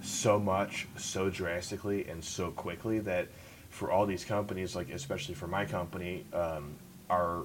so 0.00 0.38
much, 0.38 0.86
so 0.96 1.28
drastically, 1.28 2.08
and 2.08 2.22
so 2.22 2.50
quickly 2.50 3.00
that 3.00 3.28
for 3.70 3.90
all 3.90 4.06
these 4.06 4.24
companies, 4.24 4.74
like 4.74 4.90
especially 4.90 5.34
for 5.34 5.46
my 5.46 5.64
company, 5.64 6.24
um, 6.32 6.74
our 7.10 7.44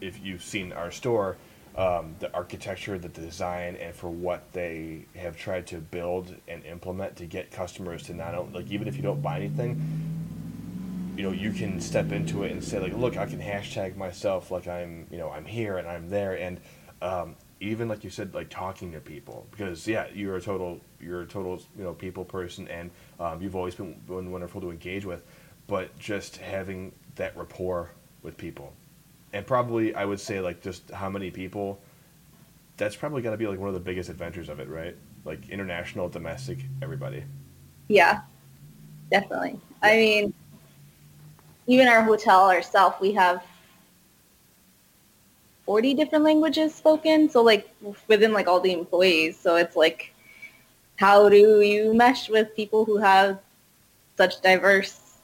if 0.00 0.20
you've 0.22 0.42
seen 0.42 0.72
our 0.72 0.90
store, 0.90 1.38
um, 1.76 2.14
the 2.18 2.32
architecture, 2.34 2.98
the 2.98 3.08
design, 3.08 3.76
and 3.76 3.94
for 3.94 4.10
what 4.10 4.52
they 4.52 5.06
have 5.16 5.36
tried 5.36 5.66
to 5.68 5.78
build 5.78 6.34
and 6.48 6.64
implement 6.66 7.16
to 7.16 7.24
get 7.26 7.50
customers 7.50 8.02
to 8.04 8.14
not 8.14 8.34
only 8.34 8.60
like 8.60 8.70
even 8.70 8.88
if 8.88 8.96
you 8.96 9.02
don't 9.02 9.22
buy 9.22 9.36
anything, 9.36 9.80
you 11.16 11.22
know 11.22 11.32
you 11.32 11.52
can 11.52 11.80
step 11.80 12.10
into 12.12 12.42
it 12.44 12.52
and 12.52 12.62
say 12.62 12.78
like 12.78 12.94
look 12.94 13.16
i 13.16 13.26
can 13.26 13.40
hashtag 13.40 13.96
myself 13.96 14.50
like 14.50 14.66
i'm 14.66 15.06
you 15.10 15.18
know 15.18 15.30
i'm 15.30 15.44
here 15.44 15.78
and 15.78 15.88
i'm 15.88 16.08
there. 16.08 16.34
And 16.34 16.60
um, 17.02 17.36
even 17.60 17.88
like 17.88 18.04
you 18.04 18.10
said 18.10 18.32
like 18.34 18.48
talking 18.48 18.92
to 18.92 19.00
people 19.00 19.46
because 19.50 19.86
yeah 19.86 20.06
you're 20.14 20.36
a 20.36 20.40
total 20.40 20.80
you're 21.00 21.22
a 21.22 21.26
total 21.26 21.60
you 21.76 21.84
know 21.84 21.92
people 21.92 22.24
person 22.24 22.68
and 22.68 22.90
um, 23.20 23.42
you've 23.42 23.56
always 23.56 23.74
been, 23.74 24.00
been 24.06 24.30
wonderful 24.30 24.60
to 24.60 24.70
engage 24.70 25.04
with 25.04 25.24
but 25.66 25.96
just 25.98 26.36
having 26.36 26.92
that 27.14 27.36
rapport 27.36 27.90
with 28.22 28.36
people. 28.36 28.72
And 29.32 29.46
probably 29.46 29.94
i 29.94 30.04
would 30.04 30.20
say 30.20 30.40
like 30.40 30.62
just 30.62 30.90
how 30.90 31.10
many 31.10 31.30
people 31.30 31.80
that's 32.76 32.96
probably 32.96 33.20
got 33.22 33.30
to 33.30 33.36
be 33.36 33.46
like 33.46 33.58
one 33.58 33.68
of 33.68 33.74
the 33.74 33.80
biggest 33.80 34.08
adventures 34.08 34.48
of 34.48 34.60
it 34.60 34.68
right? 34.68 34.96
Like 35.24 35.48
international 35.50 36.08
domestic 36.08 36.58
everybody. 36.80 37.24
Yeah. 37.88 38.22
Definitely. 39.10 39.58
I 39.82 39.96
mean 39.96 40.34
even 41.72 41.88
our 41.88 42.02
hotel 42.02 42.50
ourselves, 42.50 42.96
we 43.00 43.12
have 43.12 43.42
40 45.64 45.94
different 45.94 46.24
languages 46.24 46.74
spoken. 46.74 47.30
So 47.30 47.42
like 47.42 47.68
within 48.08 48.32
like 48.32 48.46
all 48.46 48.60
the 48.60 48.72
employees. 48.72 49.38
So 49.38 49.56
it's 49.56 49.76
like, 49.76 50.14
how 50.96 51.28
do 51.28 51.60
you 51.62 51.94
mesh 51.94 52.28
with 52.28 52.54
people 52.54 52.84
who 52.84 52.98
have 52.98 53.38
such 54.16 54.40
diverse 54.42 55.18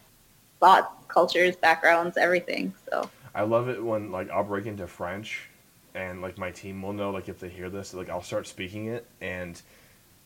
thoughts, 0.60 0.88
cultures, 1.08 1.56
backgrounds, 1.56 2.16
everything. 2.16 2.72
So 2.90 3.10
I 3.34 3.42
love 3.42 3.68
it 3.68 3.82
when 3.82 4.10
like 4.10 4.30
I'll 4.30 4.44
break 4.44 4.66
into 4.66 4.86
French 4.86 5.48
and 5.94 6.22
like 6.22 6.38
my 6.38 6.50
team 6.50 6.82
will 6.82 6.92
know 6.92 7.10
like 7.10 7.28
if 7.28 7.38
they 7.40 7.48
hear 7.48 7.70
this, 7.70 7.94
like 7.94 8.08
I'll 8.08 8.22
start 8.22 8.46
speaking 8.46 8.86
it 8.86 9.06
and 9.20 9.60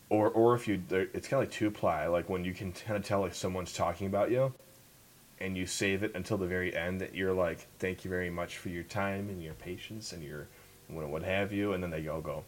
or 0.09 0.29
or 0.29 0.55
if 0.55 0.67
you 0.67 0.81
it's 0.89 1.27
kind 1.27 1.41
of 1.41 1.49
like 1.49 1.51
two 1.51 1.71
ply 1.71 2.07
like 2.07 2.29
when 2.29 2.43
you 2.43 2.53
can 2.53 2.71
kind 2.71 2.97
of 2.97 3.03
tell 3.03 3.21
like 3.21 3.33
someone's 3.33 3.73
talking 3.73 4.07
about 4.07 4.29
you 4.29 4.53
and 5.43 5.57
you 5.57 5.65
save 5.65 6.03
it 6.03 6.15
until 6.15 6.37
the 6.37 6.47
very 6.47 6.73
end 6.73 7.01
that 7.01 7.13
you're 7.13 7.33
like, 7.33 7.67
thank 7.77 8.05
you 8.05 8.09
very 8.09 8.29
much 8.29 8.57
for 8.57 8.69
your 8.69 8.83
time 8.83 9.27
and 9.27 9.43
your 9.43 9.53
patience 9.53 10.13
and 10.13 10.23
your 10.23 10.47
what 10.87 11.23
have 11.23 11.51
you, 11.51 11.73
and 11.73 11.83
then 11.83 11.89
they 11.89 12.07
all 12.07 12.21
go. 12.21 12.43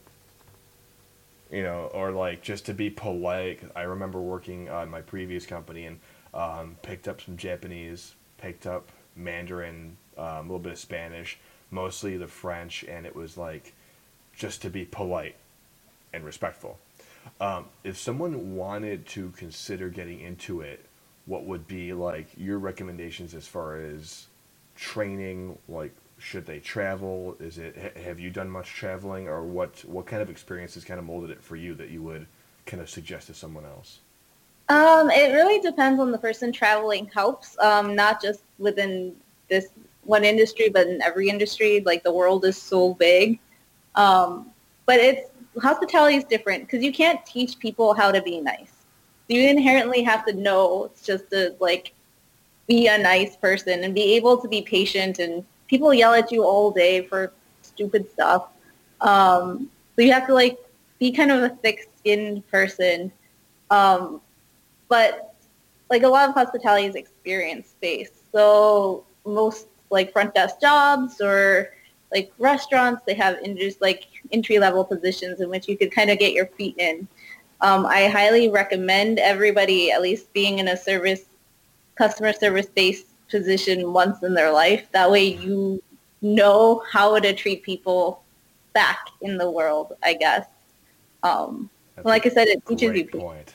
You 1.51 1.63
know, 1.63 1.89
or 1.93 2.11
like 2.11 2.41
just 2.41 2.65
to 2.67 2.73
be 2.73 2.89
polite. 2.89 3.59
I 3.75 3.81
remember 3.81 4.21
working 4.21 4.69
on 4.69 4.89
my 4.89 5.01
previous 5.01 5.45
company 5.45 5.85
and 5.87 5.99
um, 6.33 6.77
picked 6.83 7.07
up 7.07 7.21
some 7.21 7.37
Japanese, 7.37 8.13
picked 8.37 8.65
up 8.65 8.91
Mandarin, 9.15 9.97
um, 10.17 10.25
a 10.25 10.41
little 10.41 10.59
bit 10.59 10.73
of 10.73 10.79
Spanish, 10.79 11.37
mostly 11.71 12.17
the 12.17 12.27
French, 12.27 12.83
and 12.83 13.05
it 13.05 13.15
was 13.15 13.37
like 13.37 13.73
just 14.35 14.61
to 14.61 14.69
be 14.69 14.85
polite 14.85 15.35
and 16.13 16.23
respectful. 16.23 16.77
Um, 17.41 17.65
if 17.83 17.97
someone 17.97 18.55
wanted 18.55 19.05
to 19.07 19.31
consider 19.31 19.89
getting 19.89 20.21
into 20.21 20.61
it, 20.61 20.85
what 21.25 21.45
would 21.45 21.67
be 21.67 21.93
like 21.93 22.27
your 22.37 22.59
recommendations 22.59 23.33
as 23.33 23.47
far 23.47 23.77
as 23.77 24.27
training? 24.75 25.57
Like, 25.67 25.95
should 26.17 26.45
they 26.45 26.59
travel? 26.59 27.35
Is 27.39 27.57
it 27.57 27.97
have 27.97 28.19
you 28.19 28.29
done 28.29 28.49
much 28.49 28.69
traveling, 28.69 29.27
or 29.27 29.43
what? 29.43 29.83
What 29.85 30.05
kind 30.05 30.21
of 30.21 30.29
experiences 30.29 30.85
kind 30.85 30.99
of 30.99 31.05
molded 31.05 31.31
it 31.31 31.43
for 31.43 31.55
you 31.55 31.73
that 31.75 31.89
you 31.89 32.01
would 32.03 32.27
kind 32.65 32.81
of 32.81 32.89
suggest 32.89 33.27
to 33.27 33.33
someone 33.33 33.65
else? 33.65 33.99
Um, 34.69 35.11
it 35.11 35.33
really 35.33 35.59
depends 35.59 35.99
on 35.99 36.11
the 36.11 36.17
person 36.17 36.51
traveling 36.51 37.09
helps, 37.13 37.57
um, 37.59 37.95
not 37.95 38.21
just 38.21 38.41
within 38.57 39.15
this 39.47 39.67
one 40.03 40.23
industry, 40.23 40.69
but 40.69 40.87
in 40.87 41.01
every 41.01 41.29
industry. 41.29 41.81
Like 41.85 42.03
the 42.03 42.13
world 42.13 42.45
is 42.45 42.57
so 42.57 42.95
big. 42.95 43.39
Um, 43.95 44.51
but 44.85 44.99
it's 44.99 45.29
hospitality 45.61 46.17
is 46.17 46.23
different 46.23 46.63
because 46.63 46.83
you 46.83 46.91
can't 46.91 47.23
teach 47.25 47.59
people 47.59 47.93
how 47.93 48.11
to 48.11 48.21
be 48.21 48.41
nice. 48.41 48.74
You 49.27 49.47
inherently 49.47 50.03
have 50.03 50.25
to 50.25 50.33
know 50.33 50.85
it's 50.85 51.05
just 51.05 51.29
to 51.31 51.55
like 51.59 51.93
be 52.67 52.87
a 52.87 52.97
nice 52.97 53.35
person 53.35 53.83
and 53.83 53.93
be 53.93 54.15
able 54.15 54.37
to 54.41 54.47
be 54.47 54.61
patient 54.61 55.19
and 55.19 55.43
people 55.67 55.93
yell 55.93 56.13
at 56.13 56.31
you 56.31 56.43
all 56.43 56.71
day 56.71 57.05
for 57.05 57.31
stupid 57.61 58.09
stuff. 58.11 58.47
Um, 59.01 59.69
so 59.95 60.01
you 60.01 60.11
have 60.11 60.27
to 60.27 60.33
like 60.33 60.57
be 60.99 61.11
kind 61.11 61.31
of 61.31 61.43
a 61.43 61.49
thick-skinned 61.49 62.47
person. 62.49 63.11
Um, 63.69 64.21
but 64.87 65.35
like 65.89 66.03
a 66.03 66.07
lot 66.07 66.29
of 66.29 66.35
hospitality 66.35 66.85
is 66.85 66.95
experience-based. 66.95 68.31
So 68.31 69.05
most 69.25 69.67
like 69.89 70.11
front 70.11 70.33
desk 70.33 70.59
jobs 70.61 71.21
or 71.21 71.71
like 72.11 72.31
restaurants, 72.37 73.01
they 73.05 73.13
have 73.15 73.39
in 73.43 73.57
just 73.57 73.81
like 73.81 74.07
entry 74.31 74.59
level 74.59 74.83
positions 74.83 75.41
in 75.41 75.49
which 75.49 75.67
you 75.67 75.77
could 75.77 75.91
kind 75.91 76.09
of 76.09 76.19
get 76.19 76.33
your 76.33 76.45
feet 76.47 76.75
in. 76.77 77.07
Um, 77.61 77.85
I 77.85 78.07
highly 78.07 78.49
recommend 78.49 79.19
everybody 79.19 79.91
at 79.91 80.01
least 80.01 80.31
being 80.33 80.59
in 80.59 80.67
a 80.67 80.77
service, 80.77 81.25
customer 81.95 82.33
service 82.33 82.67
based 82.67 83.07
position 83.29 83.93
once 83.93 84.23
in 84.23 84.33
their 84.33 84.51
life. 84.51 84.87
That 84.91 85.09
way 85.09 85.25
you 85.25 85.81
know 86.21 86.83
how 86.91 87.19
to 87.19 87.33
treat 87.33 87.63
people 87.63 88.23
back 88.73 89.07
in 89.21 89.37
the 89.37 89.49
world, 89.49 89.95
I 90.03 90.13
guess. 90.13 90.47
Um, 91.23 91.69
like 92.03 92.25
I 92.25 92.29
said, 92.29 92.47
it 92.47 92.65
teaches 92.65 92.95
you. 92.95 93.05
Point. 93.07 93.53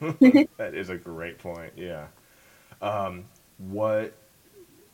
that 0.58 0.74
is 0.74 0.90
a 0.90 0.96
great 0.96 1.38
point. 1.38 1.72
Yeah. 1.76 2.06
Um, 2.82 3.24
what 3.58 4.12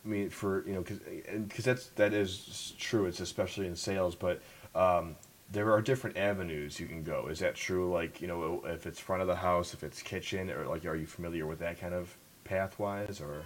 I 0.05 0.09
mean, 0.09 0.31
for 0.31 0.65
you 0.67 0.75
know, 0.75 0.83
because 0.83 1.01
because 1.49 1.65
that's 1.65 1.87
that 1.97 2.13
is 2.13 2.75
true. 2.79 3.07
It's 3.07 3.21
especially 3.21 3.67
in 3.67 3.77
sales, 3.77 4.15
but 4.15 4.41
um, 4.75 5.17
there 5.51 5.73
are 5.73 5.81
different 5.81 6.17
avenues 6.17 6.81
you 6.81 6.87
can 6.87 7.03
go. 7.03 7.29
Is 7.29 7.39
that 7.41 7.55
true? 7.55 7.93
Like 7.93 8.21
you 8.21 8.29
know, 8.29 8.63
if 8.67 8.87
it's 8.87 8.99
front 8.99 9.23
of 9.23 9.29
the 9.29 9.37
house, 9.37 9.75
if 9.75 9.83
it's 9.85 10.03
kitchen, 10.03 10.51
or 10.51 10.67
like, 10.67 10.85
are 10.85 10.97
you 10.97 11.07
familiar 11.07 11.47
with 11.47 11.59
that 11.61 11.81
kind 11.81 11.95
of 11.95 12.17
pathwise, 12.49 13.21
or? 13.21 13.45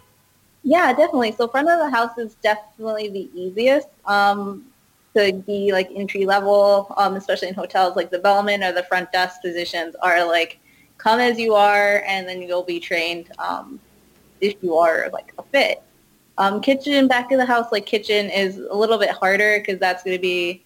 Yeah, 0.62 0.92
definitely. 0.92 1.33
So 1.33 1.49
front 1.49 1.69
of 1.71 1.78
the 1.78 1.90
house 1.90 2.19
is 2.19 2.35
definitely 2.37 3.09
the 3.09 3.30
easiest 3.35 3.88
um, 4.04 4.66
to 5.16 5.33
be 5.47 5.73
like 5.73 5.90
entry 5.95 6.26
level, 6.26 6.92
um, 6.97 7.16
especially 7.16 7.49
in 7.49 7.54
hotels. 7.54 7.97
Like 7.97 8.11
the 8.11 8.19
bellman 8.19 8.62
or 8.62 8.73
the 8.73 8.83
front 8.85 9.11
desk 9.12 9.40
positions 9.40 9.97
are 10.02 10.26
like 10.26 10.59
come 10.99 11.19
as 11.19 11.38
you 11.38 11.54
are, 11.54 12.02
and 12.07 12.28
then 12.28 12.42
you'll 12.42 12.62
be 12.62 12.78
trained 12.78 13.30
um, 13.38 13.80
if 14.40 14.54
you 14.62 14.76
are 14.76 15.09
like 15.12 15.33
a 15.38 15.42
fit. 15.45 15.83
Um, 16.38 16.61
kitchen, 16.61 17.09
back 17.09 17.33
of 17.33 17.38
the 17.38 17.45
house, 17.45 17.73
like 17.73 17.87
kitchen 17.87 18.30
is 18.30 18.59
a 18.59 18.75
little 18.75 18.99
bit 18.99 19.11
harder 19.11 19.59
because 19.59 19.78
that's 19.78 20.02
going 20.02 20.16
to 20.16 20.21
be, 20.21 20.64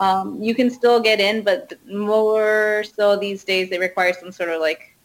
um, 0.00 0.42
you 0.42 0.54
can 0.54 0.70
still 0.70 0.98
get 0.98 1.20
in, 1.20 1.42
but 1.42 1.74
more 1.86 2.82
so 2.96 3.16
these 3.16 3.44
days 3.44 3.68
they 3.68 3.78
require 3.78 4.14
some 4.14 4.32
sort 4.32 4.48
of 4.48 4.60
like 4.60 4.96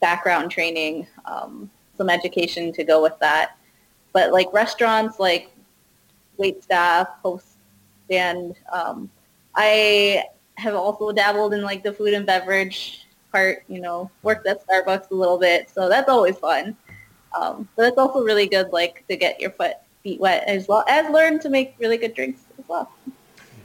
background 0.00 0.50
training, 0.52 1.06
um, 1.24 1.68
some 1.96 2.08
education 2.08 2.72
to 2.72 2.84
go 2.84 3.02
with 3.02 3.18
that. 3.18 3.56
But 4.12 4.32
like 4.32 4.52
restaurants, 4.52 5.18
like 5.18 5.50
wait 6.36 6.62
staff, 6.62 7.08
host 7.22 7.56
stand, 8.06 8.54
um, 8.72 9.10
I 9.56 10.24
have 10.56 10.74
also 10.74 11.10
dabbled 11.10 11.52
in 11.52 11.62
like 11.62 11.82
the 11.82 11.92
food 11.92 12.14
and 12.14 12.24
beverage 12.24 13.06
part, 13.32 13.64
you 13.68 13.80
know, 13.80 14.10
worked 14.22 14.46
at 14.46 14.64
Starbucks 14.64 15.10
a 15.10 15.14
little 15.14 15.38
bit. 15.38 15.68
So 15.68 15.88
that's 15.88 16.08
always 16.08 16.38
fun. 16.38 16.76
Um, 17.36 17.68
but 17.74 17.86
it's 17.86 17.98
also 17.98 18.22
really 18.22 18.46
good, 18.46 18.72
like 18.72 19.04
to 19.08 19.16
get 19.16 19.40
your 19.40 19.50
foot 19.50 19.74
feet 20.04 20.20
wet 20.20 20.44
as 20.46 20.68
well 20.68 20.84
as 20.86 21.10
learn 21.10 21.40
to 21.40 21.48
make 21.48 21.74
really 21.80 21.96
good 21.96 22.14
drinks 22.14 22.42
as 22.58 22.64
well. 22.68 22.92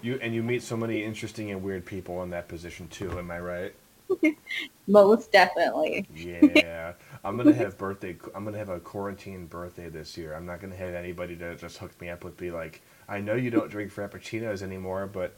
You 0.02 0.20
and 0.22 0.34
you 0.34 0.44
meet 0.44 0.64
so 0.64 0.78
many 0.78 1.04
interesting 1.04 1.52
and 1.52 1.62
weird 1.64 1.86
people 1.86 2.24
in 2.24 2.30
that 2.32 2.48
position 2.48 2.88
too. 2.88 3.18
Am 3.18 3.30
I 3.32 3.40
right? 3.40 3.76
Most 4.88 5.32
definitely. 5.32 6.08
yeah, 6.14 6.94
I'm 7.24 7.38
gonna 7.38 7.54
have 7.54 7.78
birthday. 7.78 8.18
I'm 8.34 8.44
gonna 8.44 8.58
have 8.58 8.70
a 8.70 8.80
quarantine 8.80 9.46
birthday 9.46 9.90
this 9.90 10.18
year. 10.18 10.34
I'm 10.34 10.46
not 10.46 10.62
gonna 10.62 10.76
have 10.76 10.94
anybody 10.94 11.36
to 11.38 11.56
just 11.56 11.78
hook 11.78 12.00
me 12.02 12.10
up 12.10 12.24
with. 12.24 12.38
Be 12.38 12.52
like, 12.52 12.82
I 13.08 13.20
know 13.20 13.36
you 13.36 13.52
don't 13.52 13.70
drink 13.70 13.94
frappuccinos 13.94 14.62
anymore, 14.62 15.08
but 15.08 15.36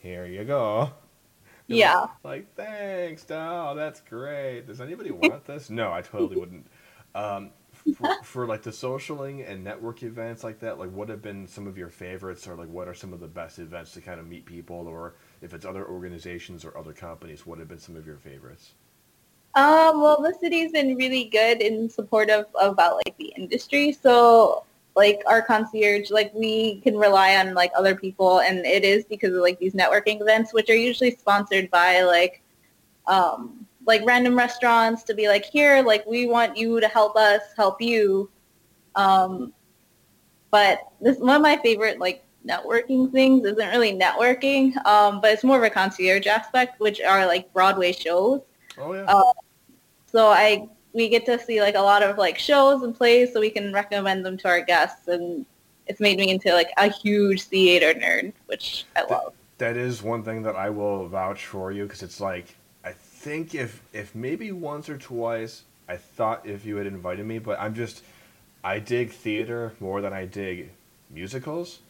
here 0.00 0.26
you 0.26 0.44
go. 0.44 0.90
yeah. 1.66 2.06
Like, 2.24 2.54
thanks, 2.56 3.26
oh, 3.30 3.74
that's 3.74 4.00
great. 4.00 4.66
Does 4.66 4.80
anybody 4.80 5.10
want 5.10 5.44
this? 5.46 5.70
No, 5.70 5.92
I 5.92 6.02
totally 6.02 6.36
wouldn't. 6.36 6.66
Um, 7.14 7.50
for, 8.22 8.46
like 8.46 8.62
the 8.62 8.70
socialing 8.70 9.48
and 9.48 9.64
network 9.64 10.02
events 10.02 10.44
like 10.44 10.60
that, 10.60 10.78
like 10.78 10.90
what 10.90 11.08
have 11.08 11.22
been 11.22 11.46
some 11.46 11.66
of 11.66 11.78
your 11.78 11.88
favorites, 11.88 12.46
or 12.46 12.56
like 12.56 12.68
what 12.68 12.88
are 12.88 12.94
some 12.94 13.12
of 13.12 13.20
the 13.20 13.28
best 13.28 13.58
events 13.58 13.92
to 13.92 14.00
kind 14.00 14.20
of 14.20 14.26
meet 14.26 14.44
people, 14.44 14.86
or 14.86 15.14
if 15.42 15.54
it's 15.54 15.64
other 15.64 15.86
organizations 15.86 16.64
or 16.64 16.76
other 16.76 16.92
companies, 16.92 17.46
what 17.46 17.58
have 17.58 17.68
been 17.68 17.78
some 17.78 17.96
of 17.96 18.06
your 18.06 18.18
favorites? 18.18 18.72
Um, 19.54 20.00
well, 20.00 20.22
the 20.22 20.34
city's 20.40 20.70
been 20.70 20.96
really 20.96 21.24
good 21.24 21.60
and 21.60 21.90
supportive 21.90 22.46
about 22.60 22.96
like 23.04 23.16
the 23.18 23.32
industry. 23.36 23.92
So 23.92 24.64
like 24.94 25.22
our 25.26 25.42
concierge, 25.42 26.10
like 26.10 26.32
we 26.34 26.80
can 26.80 26.96
rely 26.96 27.36
on 27.36 27.54
like 27.54 27.72
other 27.76 27.94
people, 27.94 28.40
and 28.40 28.64
it 28.64 28.84
is 28.84 29.04
because 29.04 29.34
of 29.34 29.40
like 29.40 29.58
these 29.58 29.74
networking 29.74 30.20
events, 30.20 30.54
which 30.54 30.70
are 30.70 30.76
usually 30.76 31.12
sponsored 31.12 31.70
by 31.70 32.02
like 32.02 32.42
um, 33.06 33.66
like 33.86 34.02
random 34.04 34.36
restaurants 34.36 35.02
to 35.04 35.14
be 35.14 35.28
like, 35.28 35.44
here, 35.44 35.82
like 35.82 36.06
we 36.06 36.26
want 36.26 36.56
you 36.56 36.80
to 36.80 36.88
help 36.88 37.16
us 37.16 37.42
help 37.56 37.80
you. 37.80 38.30
Um, 38.94 39.52
but 40.50 40.80
this 41.00 41.18
one 41.18 41.36
of 41.36 41.42
my 41.42 41.56
favorite 41.58 41.98
like 41.98 42.24
networking 42.46 43.10
things 43.12 43.44
isn't 43.44 43.70
really 43.70 43.92
networking, 43.92 44.76
um, 44.84 45.20
but 45.20 45.32
it's 45.32 45.44
more 45.44 45.58
of 45.58 45.62
a 45.62 45.70
concierge 45.70 46.26
aspect, 46.26 46.80
which 46.80 47.00
are 47.00 47.26
like 47.26 47.52
Broadway 47.52 47.92
shows. 47.92 48.40
Oh 48.78 48.92
yeah. 48.94 49.04
Uh, 49.04 49.32
so 50.06 50.28
I 50.28 50.68
we 50.92 51.08
get 51.08 51.24
to 51.26 51.38
see 51.38 51.60
like 51.60 51.76
a 51.76 51.80
lot 51.80 52.02
of 52.02 52.18
like 52.18 52.38
shows 52.38 52.82
and 52.82 52.94
plays, 52.94 53.32
so 53.32 53.40
we 53.40 53.50
can 53.50 53.72
recommend 53.72 54.24
them 54.24 54.36
to 54.38 54.48
our 54.48 54.60
guests, 54.60 55.08
and 55.08 55.46
it's 55.86 56.00
made 56.00 56.18
me 56.18 56.30
into 56.30 56.52
like 56.52 56.70
a 56.78 56.88
huge 56.88 57.42
theater 57.42 57.98
nerd, 57.98 58.32
which 58.46 58.86
I 58.96 59.02
love. 59.02 59.34
That 59.58 59.76
is 59.76 60.02
one 60.02 60.24
thing 60.24 60.42
that 60.44 60.56
I 60.56 60.70
will 60.70 61.06
vouch 61.06 61.46
for 61.46 61.70
you 61.70 61.84
because 61.84 62.02
it's 62.02 62.20
like 62.20 62.56
think 63.20 63.54
if 63.54 63.82
if 63.92 64.14
maybe 64.14 64.50
once 64.50 64.88
or 64.88 64.96
twice 64.96 65.64
I 65.86 65.96
thought 65.96 66.46
if 66.46 66.64
you 66.64 66.76
had 66.76 66.86
invited 66.86 67.26
me, 67.26 67.38
but 67.38 67.60
I'm 67.60 67.74
just 67.74 68.02
I 68.64 68.78
dig 68.78 69.10
theater 69.10 69.74
more 69.78 70.00
than 70.00 70.12
I 70.12 70.24
dig 70.24 70.70
musicals. 71.10 71.80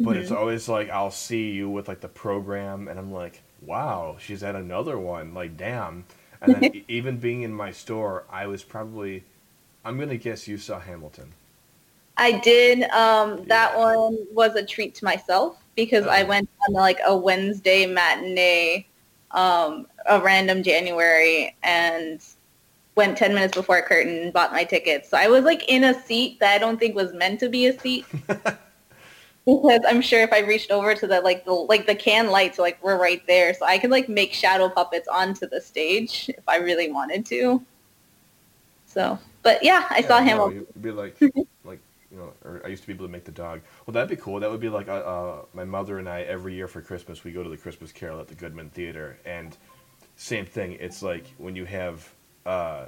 But 0.00 0.10
mm-hmm. 0.10 0.22
it's 0.22 0.30
always 0.32 0.68
like 0.68 0.90
I'll 0.90 1.12
see 1.12 1.50
you 1.50 1.70
with 1.70 1.86
like 1.86 2.00
the 2.00 2.08
program 2.08 2.88
and 2.88 2.98
I'm 2.98 3.12
like, 3.12 3.42
wow, 3.62 4.16
she's 4.18 4.42
at 4.42 4.56
another 4.56 4.98
one. 4.98 5.34
Like, 5.34 5.56
damn. 5.56 6.04
And 6.40 6.56
then 6.56 6.82
even 6.88 7.18
being 7.18 7.42
in 7.42 7.52
my 7.52 7.70
store, 7.70 8.24
I 8.28 8.46
was 8.46 8.64
probably 8.64 9.22
I'm 9.84 9.98
gonna 9.98 10.16
guess 10.16 10.48
you 10.48 10.58
saw 10.58 10.80
Hamilton. 10.80 11.32
I 12.16 12.40
did. 12.40 12.82
Um, 12.90 13.44
that 13.44 13.78
one 13.78 14.18
was 14.32 14.56
a 14.56 14.64
treat 14.64 14.96
to 14.96 15.04
myself 15.04 15.62
because 15.76 16.06
oh. 16.06 16.10
I 16.10 16.24
went 16.24 16.48
on 16.66 16.74
like 16.74 16.98
a 17.04 17.16
Wednesday 17.16 17.86
matinee 17.86 18.86
um, 19.32 19.86
a 20.08 20.20
random 20.20 20.62
January 20.62 21.56
and 21.62 22.22
went 22.96 23.18
10 23.18 23.34
minutes 23.34 23.54
before 23.54 23.82
curtain 23.82 24.18
and 24.18 24.32
bought 24.32 24.52
my 24.52 24.64
tickets. 24.64 25.10
So 25.10 25.18
I 25.18 25.28
was 25.28 25.44
like 25.44 25.68
in 25.68 25.84
a 25.84 25.94
seat 26.02 26.40
that 26.40 26.54
I 26.54 26.58
don't 26.58 26.78
think 26.78 26.94
was 26.96 27.12
meant 27.14 27.40
to 27.40 27.48
be 27.48 27.66
a 27.66 27.78
seat. 27.78 28.06
because 29.46 29.80
I'm 29.86 30.00
sure 30.00 30.22
if 30.22 30.32
I 30.32 30.40
reached 30.40 30.70
over 30.70 30.94
to 30.94 31.06
the 31.06 31.20
like 31.20 31.44
the 31.44 31.52
like 31.52 31.86
the 31.86 31.94
can 31.94 32.30
lights 32.30 32.58
like 32.58 32.82
were 32.82 32.98
right 32.98 33.22
there, 33.26 33.54
so 33.54 33.64
I 33.64 33.78
could 33.78 33.90
like 33.90 34.08
make 34.08 34.32
shadow 34.32 34.68
puppets 34.68 35.08
onto 35.08 35.48
the 35.48 35.60
stage 35.60 36.30
if 36.36 36.44
I 36.48 36.56
really 36.58 36.90
wanted 36.90 37.26
to. 37.26 37.64
So, 38.86 39.18
But 39.42 39.62
yeah, 39.62 39.86
I 39.90 40.00
Yeah, 40.00 40.02
saw 40.02 40.20
no, 40.22 40.24
Hamilton. 40.24 40.56
You'd 40.74 40.82
be 40.82 40.90
like, 40.92 41.16
like 41.64 41.80
you 42.10 42.18
know, 42.18 42.32
or 42.44 42.62
I 42.64 42.68
used 42.68 42.82
to 42.82 42.86
be 42.86 42.94
able 42.94 43.06
to 43.06 43.12
make 43.12 43.24
the 43.24 43.32
dog. 43.32 43.62
Well, 43.86 43.92
that'd 43.92 44.08
be 44.08 44.16
cool. 44.16 44.40
That 44.40 44.50
would 44.50 44.60
be 44.60 44.68
like 44.68 44.88
uh, 44.88 44.92
uh, 44.92 45.44
my 45.54 45.64
mother 45.64 45.98
and 45.98 46.08
I 46.08 46.22
every 46.22 46.54
year 46.54 46.68
for 46.68 46.80
Christmas 46.82 47.24
we 47.24 47.32
go 47.32 47.42
to 47.42 47.48
the 47.48 47.56
Christmas 47.56 47.92
Carol 47.92 48.20
at 48.20 48.28
the 48.28 48.34
Goodman 48.34 48.70
Theater, 48.70 49.18
and 49.24 49.56
same 50.16 50.46
thing. 50.46 50.76
It's 50.80 51.02
like 51.02 51.26
when 51.38 51.54
you 51.54 51.64
have, 51.66 52.08
uh, 52.44 52.86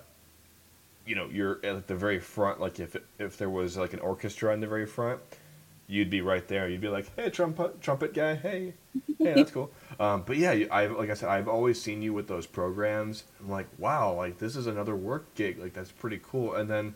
you 1.06 1.14
know, 1.14 1.28
you're 1.30 1.64
at 1.64 1.87
the 1.87 1.94
very 1.94 2.18
front. 2.18 2.61
Like 2.61 2.80
if 2.80 2.97
if 3.18 3.37
there 3.37 3.50
was 3.50 3.76
like 3.76 3.92
an 3.92 4.00
orchestra 4.00 4.52
in 4.52 4.61
the 4.61 4.66
very 4.66 4.87
front, 4.87 5.20
you'd 5.87 6.11
be 6.11 6.20
right 6.20 6.47
there. 6.49 6.68
You'd 6.68 6.80
be 6.80 6.88
like, 6.88 7.11
hey, 7.16 7.30
trumpet 7.30 7.80
trumpet 7.80 8.14
guy, 8.14 8.35
hey, 8.35 8.75
hey, 9.18 9.35
that's 9.35 9.50
cool. 9.50 9.70
Um, 10.00 10.23
but 10.25 10.37
yeah, 10.37 10.52
I 10.70 10.87
like 10.87 11.11
I 11.11 11.14
said, 11.14 11.28
I've 11.28 11.49
always 11.49 11.82
seen 11.82 12.02
you 12.02 12.12
with 12.12 12.28
those 12.28 12.47
programs. 12.47 13.25
I'm 13.40 13.50
like, 13.50 13.66
wow, 13.78 14.14
like 14.14 14.38
this 14.38 14.54
is 14.54 14.68
another 14.68 14.94
work 14.94 15.35
gig. 15.35 15.58
Like 15.58 15.73
that's 15.73 15.90
pretty 15.90 16.20
cool. 16.23 16.54
And 16.54 16.70
then, 16.70 16.94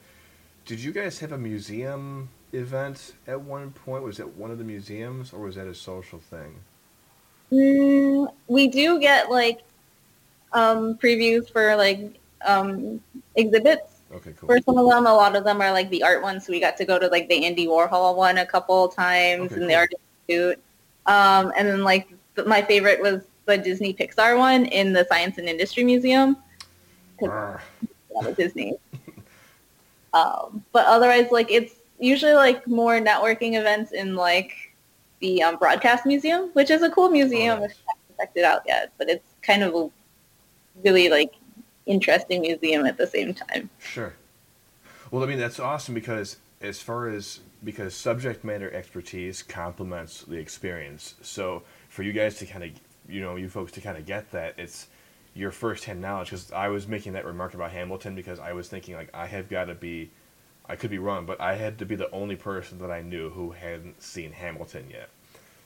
did 0.66 0.78
you 0.78 0.92
guys 0.92 1.18
have 1.18 1.32
a 1.32 1.38
museum 1.38 2.28
event 2.52 3.14
at 3.26 3.40
one 3.40 3.72
point? 3.72 4.04
Was 4.04 4.20
it 4.20 4.36
one 4.36 4.52
of 4.52 4.58
the 4.58 4.64
museums 4.64 5.32
or 5.32 5.40
was 5.40 5.56
that 5.56 5.66
a 5.66 5.74
social 5.74 6.20
thing? 6.20 6.60
Mm, 7.50 8.32
we 8.46 8.68
do 8.68 9.00
get 9.00 9.28
like 9.28 9.62
um, 10.54 10.97
previews 10.97 11.50
for 11.50 11.76
like 11.76 12.18
um, 12.44 13.00
exhibits. 13.37 14.00
Okay, 14.14 14.32
cool. 14.38 14.47
For 14.49 14.61
some 14.61 14.76
of 14.76 14.88
them, 14.90 15.06
a 15.06 15.14
lot 15.14 15.37
of 15.37 15.44
them 15.44 15.61
are 15.61 15.73
like 15.73 15.88
the 15.90 16.02
art 16.02 16.23
ones. 16.23 16.47
So 16.47 16.52
we 16.52 16.61
got 16.61 16.76
to 16.78 16.85
go 16.85 16.99
to 16.99 17.09
like 17.09 17.28
the 17.28 17.44
Andy 17.47 17.66
Warhol 17.66 18.14
one 18.16 18.38
a 18.38 18.47
couple 18.47 18.88
times 18.88 19.52
Okay, 19.52 19.61
and 19.61 19.64
the 19.64 19.68
cool. 19.68 19.76
Art 19.76 19.92
Institute. 20.28 20.62
Um, 21.06 21.52
and 21.56 21.66
then 21.68 21.82
like 21.82 22.09
my 22.47 22.62
favorite 22.62 23.00
was 23.00 23.23
the 23.47 23.59
Disney 23.59 23.92
Pixar 23.94 24.38
one 24.38 24.66
in 24.66 24.92
the 24.92 25.04
Science 25.09 25.38
and 25.38 25.49
Industry 25.49 25.82
Museum. 25.85 26.37
Arr. 27.23 27.62
yeah, 27.82 28.26
with 28.26 28.37
Disney. 28.37 28.75
um, 30.12 30.62
but 30.73 30.87
otherwise, 30.87 31.30
like 31.30 31.50
it's 31.50 31.75
usually 31.99 32.35
like 32.35 32.66
more 32.66 33.00
networking 33.00 33.59
events 33.59 33.92
in 33.92 34.14
like 34.14 34.52
the 35.21 35.42
um, 35.42 35.56
Broadcast 35.56 36.04
Museum, 36.04 36.50
which 36.52 36.71
is 36.71 36.82
a 36.82 36.90
cool 36.90 37.09
museum. 37.09 37.61
nice. 37.61 37.71
If 37.71 37.76
you 37.78 37.85
haven't 37.88 38.16
checked 38.18 38.37
it 38.37 38.44
out 38.44 38.62
yet, 38.66 38.92
but 38.99 39.09
it's 39.09 39.35
kind 39.40 39.62
of 39.62 39.75
a 39.75 39.90
really 40.84 41.08
like 41.08 41.34
interesting 41.86 42.42
museum 42.42 42.86
at 42.86 42.96
the 42.96 43.06
same 43.06 43.34
time. 43.34 43.70
Sure. 43.78 44.14
Well, 45.10 45.22
I 45.22 45.26
mean 45.26 45.38
that's 45.38 45.60
awesome 45.60 45.94
because 45.94 46.38
as 46.60 46.80
far 46.80 47.08
as 47.08 47.40
because 47.64 47.94
subject 47.94 48.44
matter 48.44 48.72
expertise 48.72 49.42
complements 49.42 50.22
the 50.22 50.36
experience. 50.36 51.14
So 51.22 51.62
for 51.88 52.02
you 52.02 52.12
guys 52.12 52.36
to 52.36 52.46
kind 52.46 52.64
of 52.64 52.70
you 53.08 53.20
know 53.20 53.36
you 53.36 53.48
folks 53.48 53.72
to 53.72 53.80
kind 53.80 53.98
of 53.98 54.06
get 54.06 54.30
that 54.32 54.54
it's 54.58 54.88
your 55.34 55.50
firsthand 55.50 56.00
knowledge 56.00 56.30
because 56.30 56.52
I 56.52 56.68
was 56.68 56.86
making 56.86 57.14
that 57.14 57.24
remark 57.24 57.54
about 57.54 57.72
Hamilton 57.72 58.14
because 58.14 58.38
I 58.38 58.52
was 58.52 58.68
thinking 58.68 58.94
like 58.94 59.10
I 59.14 59.26
have 59.26 59.48
got 59.48 59.66
to 59.66 59.74
be 59.74 60.10
I 60.66 60.76
could 60.76 60.90
be 60.90 60.98
wrong 60.98 61.26
but 61.26 61.40
I 61.40 61.56
had 61.56 61.78
to 61.78 61.86
be 61.86 61.96
the 61.96 62.10
only 62.10 62.36
person 62.36 62.78
that 62.78 62.90
I 62.90 63.02
knew 63.02 63.30
who 63.30 63.50
hadn't 63.50 64.02
seen 64.02 64.32
Hamilton 64.32 64.86
yet. 64.90 65.08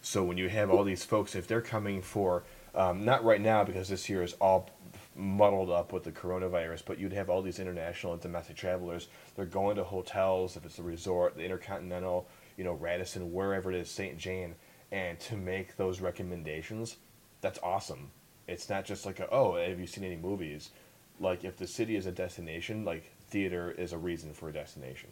So 0.06 0.22
when 0.22 0.38
you 0.38 0.48
have 0.48 0.70
all 0.70 0.84
these 0.84 1.04
folks, 1.04 1.34
if 1.34 1.48
they're 1.48 1.60
coming 1.60 2.00
for, 2.00 2.44
um, 2.76 3.04
not 3.04 3.24
right 3.24 3.40
now 3.40 3.64
because 3.64 3.88
this 3.88 4.08
year 4.08 4.22
is 4.22 4.34
all 4.34 4.70
muddled 5.16 5.70
up 5.70 5.92
with 5.92 6.04
the 6.04 6.12
coronavirus, 6.12 6.82
but 6.84 6.98
you'd 6.98 7.12
have 7.12 7.30
all 7.30 7.42
these 7.42 7.58
international 7.58 8.12
and 8.12 8.22
domestic 8.22 8.56
travelers. 8.56 9.08
They're 9.34 9.46
going 9.46 9.76
to 9.76 9.84
hotels, 9.84 10.56
if 10.56 10.64
it's 10.64 10.78
a 10.78 10.82
resort, 10.82 11.36
the 11.36 11.44
Intercontinental, 11.44 12.28
you 12.56 12.64
know, 12.64 12.74
Radisson, 12.74 13.32
wherever 13.32 13.72
it 13.72 13.76
is, 13.76 13.90
St. 13.90 14.18
Jane, 14.18 14.54
and 14.92 15.18
to 15.20 15.36
make 15.36 15.76
those 15.76 16.00
recommendations, 16.00 16.96
that's 17.40 17.58
awesome. 17.62 18.10
It's 18.46 18.68
not 18.68 18.84
just 18.84 19.06
like, 19.06 19.18
a, 19.18 19.28
oh, 19.30 19.56
have 19.56 19.80
you 19.80 19.86
seen 19.86 20.04
any 20.04 20.16
movies? 20.16 20.70
Like, 21.18 21.44
if 21.44 21.56
the 21.56 21.66
city 21.66 21.96
is 21.96 22.06
a 22.06 22.12
destination, 22.12 22.84
like, 22.84 23.10
theater 23.28 23.72
is 23.72 23.92
a 23.92 23.98
reason 23.98 24.32
for 24.32 24.48
a 24.48 24.52
destination. 24.52 25.10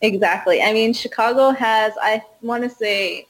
Exactly. 0.00 0.62
I 0.62 0.72
mean, 0.72 0.92
Chicago 0.92 1.50
has, 1.50 1.92
I 2.00 2.22
want 2.40 2.64
to 2.64 2.70
say, 2.70 3.28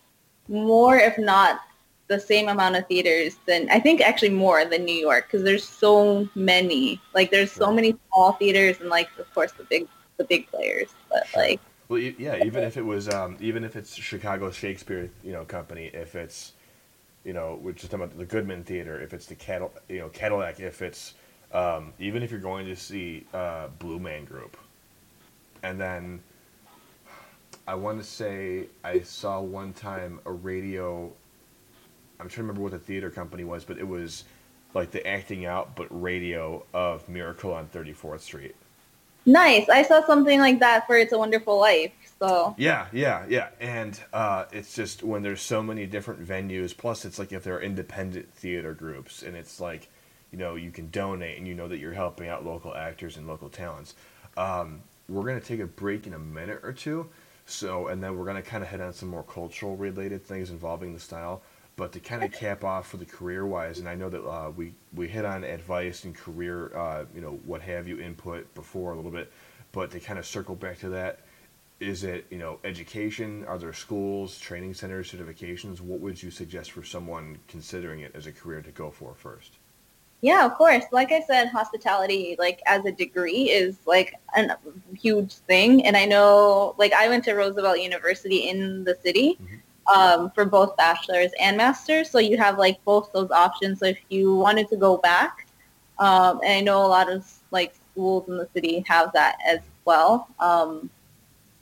more, 0.48 0.96
if 0.96 1.18
not 1.18 1.60
the 2.08 2.18
same 2.18 2.48
amount 2.48 2.76
of 2.76 2.86
theaters 2.88 3.36
than, 3.46 3.68
I 3.70 3.78
think 3.80 4.00
actually 4.00 4.30
more 4.30 4.64
than 4.64 4.84
New 4.84 4.94
York 4.94 5.26
because 5.26 5.44
there's 5.44 5.64
so 5.64 6.28
many. 6.34 7.00
Like, 7.14 7.30
there's 7.30 7.52
so 7.52 7.72
many 7.72 7.96
small 8.08 8.32
theaters 8.32 8.80
and, 8.80 8.88
like, 8.88 9.08
of 9.18 9.32
course, 9.34 9.52
the 9.52 9.64
big, 9.64 9.86
the 10.16 10.24
big 10.24 10.48
players. 10.48 10.88
But, 11.10 11.26
like, 11.36 11.60
Well, 11.88 12.00
yeah, 12.00 12.42
even 12.42 12.64
if 12.64 12.76
it 12.76 12.84
was, 12.84 13.08
um, 13.08 13.36
even 13.40 13.62
if 13.62 13.76
it's 13.76 13.94
Chicago 13.94 14.50
Shakespeare, 14.50 15.10
you 15.22 15.32
know, 15.32 15.44
company, 15.44 15.90
if 15.92 16.14
it's, 16.14 16.52
you 17.24 17.32
know, 17.34 17.58
we're 17.62 17.72
just 17.72 17.90
talking 17.90 18.04
about 18.04 18.18
the 18.18 18.24
Goodman 18.24 18.64
Theater, 18.64 19.00
if 19.00 19.12
it's 19.12 19.26
the 19.26 19.34
Cadil, 19.34 19.70
you 19.88 19.98
know, 19.98 20.08
Cadillac, 20.08 20.60
if 20.60 20.80
it's, 20.80 21.14
um, 21.52 21.92
even 21.98 22.22
if 22.22 22.30
you're 22.30 22.40
going 22.40 22.66
to 22.66 22.76
see 22.76 23.26
uh, 23.34 23.68
Blue 23.78 23.98
Man 23.98 24.24
Group, 24.24 24.56
and 25.62 25.80
then 25.80 26.20
I 27.66 27.74
want 27.74 27.98
to 27.98 28.04
say 28.04 28.66
I 28.82 29.00
saw 29.00 29.40
one 29.40 29.74
time 29.74 30.20
a 30.24 30.32
radio. 30.32 31.12
I'm 32.20 32.28
trying 32.28 32.36
to 32.36 32.42
remember 32.42 32.62
what 32.62 32.72
the 32.72 32.78
theater 32.78 33.10
company 33.10 33.44
was, 33.44 33.64
but 33.64 33.78
it 33.78 33.86
was 33.86 34.24
like 34.74 34.90
the 34.90 35.06
acting 35.06 35.46
out 35.46 35.76
but 35.76 35.86
radio 35.90 36.64
of 36.74 37.08
Miracle 37.08 37.52
on 37.54 37.68
34th 37.68 38.20
Street. 38.20 38.54
nice. 39.24 39.68
I 39.68 39.82
saw 39.82 40.04
something 40.04 40.40
like 40.40 40.60
that 40.60 40.86
for 40.86 40.96
It's 40.96 41.12
a 41.12 41.18
Wonderful 41.18 41.58
Life. 41.58 41.92
So, 42.18 42.54
Yeah, 42.58 42.86
yeah, 42.92 43.24
yeah. 43.28 43.48
And 43.60 43.98
uh, 44.12 44.46
it's 44.52 44.74
just 44.74 45.02
when 45.02 45.22
there's 45.22 45.40
so 45.40 45.62
many 45.62 45.86
different 45.86 46.24
venues, 46.26 46.76
plus 46.76 47.04
it's 47.04 47.18
like 47.18 47.32
if 47.32 47.44
there 47.44 47.56
are 47.56 47.62
independent 47.62 48.32
theater 48.34 48.74
groups, 48.74 49.22
and 49.22 49.36
it's 49.36 49.60
like, 49.60 49.88
you 50.32 50.38
know, 50.38 50.56
you 50.56 50.70
can 50.70 50.90
donate 50.90 51.38
and 51.38 51.46
you 51.46 51.54
know 51.54 51.68
that 51.68 51.78
you're 51.78 51.92
helping 51.92 52.28
out 52.28 52.44
local 52.44 52.74
actors 52.74 53.16
and 53.16 53.26
local 53.26 53.48
talents. 53.48 53.94
Um, 54.36 54.82
we're 55.08 55.22
going 55.22 55.40
to 55.40 55.46
take 55.46 55.60
a 55.60 55.66
break 55.66 56.06
in 56.06 56.14
a 56.14 56.18
minute 56.18 56.60
or 56.62 56.72
two. 56.72 57.08
So, 57.46 57.88
and 57.88 58.02
then 58.02 58.16
we're 58.18 58.24
going 58.24 58.36
to 58.36 58.42
kind 58.42 58.62
of 58.62 58.68
hit 58.68 58.80
on 58.80 58.92
some 58.92 59.08
more 59.08 59.22
cultural 59.22 59.74
related 59.74 60.22
things 60.24 60.50
involving 60.50 60.92
the 60.92 61.00
style. 61.00 61.40
But 61.78 61.92
to 61.92 62.00
kind 62.00 62.24
of 62.24 62.32
cap 62.32 62.64
off 62.64 62.88
for 62.88 62.96
the 62.96 63.06
career 63.06 63.46
wise, 63.46 63.78
and 63.78 63.88
I 63.88 63.94
know 63.94 64.10
that 64.10 64.26
uh, 64.26 64.50
we, 64.50 64.74
we 64.92 65.06
hit 65.06 65.24
on 65.24 65.44
advice 65.44 66.02
and 66.02 66.12
career, 66.14 66.76
uh, 66.76 67.04
you 67.14 67.20
know, 67.20 67.38
what 67.44 67.62
have 67.62 67.86
you 67.86 68.00
input 68.00 68.52
before 68.56 68.92
a 68.92 68.96
little 68.96 69.12
bit. 69.12 69.32
But 69.70 69.92
to 69.92 70.00
kind 70.00 70.18
of 70.18 70.26
circle 70.26 70.56
back 70.56 70.80
to 70.80 70.88
that, 70.88 71.20
is 71.78 72.02
it 72.02 72.26
you 72.28 72.38
know 72.38 72.58
education 72.64 73.44
are 73.46 73.56
there 73.56 73.72
schools 73.72 74.40
training 74.40 74.74
centers 74.74 75.12
certifications 75.12 75.80
what 75.80 76.00
would 76.00 76.20
you 76.20 76.28
suggest 76.28 76.72
for 76.72 76.82
someone 76.82 77.38
considering 77.46 78.00
it 78.00 78.10
as 78.16 78.26
a 78.26 78.32
career 78.32 78.60
to 78.60 78.72
go 78.72 78.90
for 78.90 79.14
first 79.14 79.58
yeah, 80.20 80.44
of 80.44 80.54
course. 80.54 80.84
Like 80.90 81.12
I 81.12 81.20
said, 81.20 81.48
hospitality, 81.48 82.34
like 82.38 82.60
as 82.66 82.84
a 82.84 82.90
degree, 82.90 83.50
is 83.50 83.78
like 83.86 84.14
a 84.34 84.56
huge 84.96 85.34
thing. 85.34 85.84
And 85.86 85.96
I 85.96 86.06
know, 86.06 86.74
like 86.76 86.92
I 86.92 87.08
went 87.08 87.24
to 87.24 87.34
Roosevelt 87.34 87.78
University 87.78 88.48
in 88.48 88.82
the 88.82 88.96
city 89.04 89.38
Mhm. 89.40 89.60
Um, 89.92 90.30
for 90.30 90.44
both 90.44 90.76
bachelor's 90.76 91.32
and 91.40 91.56
master's. 91.56 92.10
So 92.10 92.18
you 92.18 92.36
have 92.36 92.58
like 92.58 92.82
both 92.84 93.10
those 93.12 93.30
options. 93.30 93.80
So 93.80 93.86
if 93.86 93.98
you 94.08 94.34
wanted 94.34 94.68
to 94.68 94.76
go 94.76 94.98
back, 94.98 95.46
um, 95.98 96.40
and 96.44 96.52
I 96.52 96.60
know 96.60 96.84
a 96.84 96.86
lot 96.86 97.10
of 97.10 97.26
like 97.50 97.74
schools 97.92 98.28
in 98.28 98.36
the 98.36 98.48
city 98.54 98.84
have 98.86 99.12
that 99.14 99.38
as 99.44 99.60
well. 99.84 100.28
Um, 100.38 100.90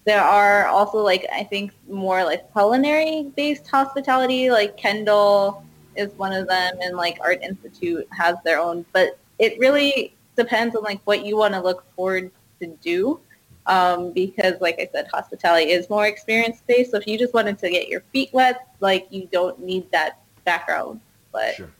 there 0.05 0.23
are 0.23 0.67
also 0.67 0.99
like 0.99 1.27
I 1.33 1.43
think 1.43 1.73
more 1.89 2.25
like 2.25 2.51
culinary 2.53 3.33
based 3.37 3.69
hospitality, 3.69 4.51
like 4.51 4.77
Kendall 4.77 5.65
is 5.97 6.13
one 6.13 6.33
of 6.33 6.47
them, 6.47 6.77
and 6.81 6.97
like 6.97 7.19
Art 7.21 7.43
Institute 7.43 8.07
has 8.13 8.37
their 8.45 8.61
own. 8.61 8.85
But 8.93 9.19
it 9.39 9.59
really 9.59 10.15
depends 10.37 10.77
on 10.77 10.83
like 10.83 11.01
what 11.05 11.25
you 11.25 11.37
want 11.37 11.55
to 11.55 11.61
look 11.61 11.85
forward 11.97 12.31
to 12.61 12.67
do, 12.83 13.21
um, 13.67 14.13
because 14.13 14.61
like 14.61 14.77
I 14.79 14.89
said, 14.93 15.09
hospitality 15.13 15.71
is 15.71 15.91
more 15.91 16.07
experience 16.07 16.63
based. 16.67 16.93
So 16.93 16.99
if 16.99 17.07
you 17.07 17.19
just 17.19 17.35
wanted 17.35 17.59
to 17.59 17.71
get 17.71 17.89
your 17.89 18.01
feet 18.13 18.31
wet, 18.33 18.69
like 18.81 19.07
you 19.11 19.29
don't 19.33 19.59
need 19.61 19.91
that 19.93 20.21
background. 20.45 21.01
But 21.33 21.55
sure. 21.55 21.71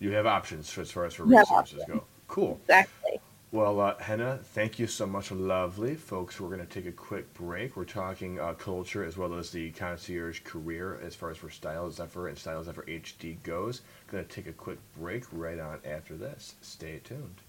You 0.00 0.12
have 0.12 0.26
options 0.26 0.76
as 0.78 0.90
far 0.90 1.04
as 1.04 1.14
for 1.14 1.24
resources 1.24 1.82
go. 1.86 2.04
cool. 2.28 2.60
Exactly. 2.62 3.20
well 3.50 3.80
uh, 3.80 3.96
henna 3.98 4.38
thank 4.42 4.78
you 4.78 4.86
so 4.86 5.06
much. 5.06 5.30
Lovely. 5.30 5.94
Folks 5.94 6.40
we're 6.40 6.48
going 6.48 6.66
to 6.66 6.66
take 6.66 6.86
a 6.86 6.92
quick 6.92 7.32
break. 7.34 7.76
We're 7.76 7.84
talking 7.84 8.40
uh, 8.40 8.54
culture 8.54 9.04
as 9.04 9.16
well 9.16 9.34
as 9.34 9.50
the 9.50 9.70
concierge 9.72 10.40
career 10.44 11.00
as 11.04 11.14
far 11.14 11.30
as 11.30 11.36
for 11.36 11.50
style 11.50 11.90
zephyr 11.90 12.28
and 12.28 12.38
style 12.38 12.64
zephyr 12.64 12.84
hd 12.88 13.42
goes. 13.42 13.82
Going 14.10 14.24
to 14.24 14.30
take 14.30 14.46
a 14.46 14.52
quick 14.52 14.78
break 14.98 15.24
right 15.32 15.58
on 15.58 15.80
after 15.84 16.16
this. 16.16 16.54
Stay 16.62 17.00
tuned 17.02 17.42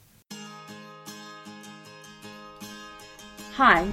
Hi, 3.60 3.92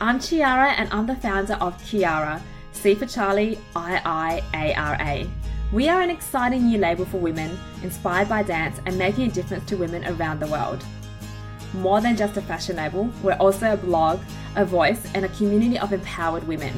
I'm 0.00 0.18
Chiara 0.18 0.70
and 0.70 0.88
I'm 0.90 1.04
the 1.04 1.14
founder 1.14 1.52
of 1.60 1.76
Kiara, 1.82 2.40
C 2.72 2.94
for 2.94 3.04
Charlie, 3.04 3.58
I 3.76 4.00
I 4.06 4.42
A 4.54 4.74
R 4.74 4.96
A. 5.00 5.30
We 5.70 5.90
are 5.90 6.00
an 6.00 6.08
exciting 6.08 6.64
new 6.64 6.78
label 6.78 7.04
for 7.04 7.18
women, 7.18 7.58
inspired 7.82 8.30
by 8.30 8.42
dance 8.42 8.80
and 8.86 8.96
making 8.96 9.28
a 9.28 9.30
difference 9.30 9.66
to 9.66 9.76
women 9.76 10.02
around 10.06 10.40
the 10.40 10.46
world. 10.46 10.82
More 11.74 12.00
than 12.00 12.16
just 12.16 12.38
a 12.38 12.40
fashion 12.40 12.76
label, 12.76 13.10
we're 13.22 13.34
also 13.34 13.74
a 13.74 13.76
blog, 13.76 14.18
a 14.56 14.64
voice, 14.64 15.06
and 15.14 15.26
a 15.26 15.36
community 15.36 15.78
of 15.78 15.92
empowered 15.92 16.48
women. 16.48 16.72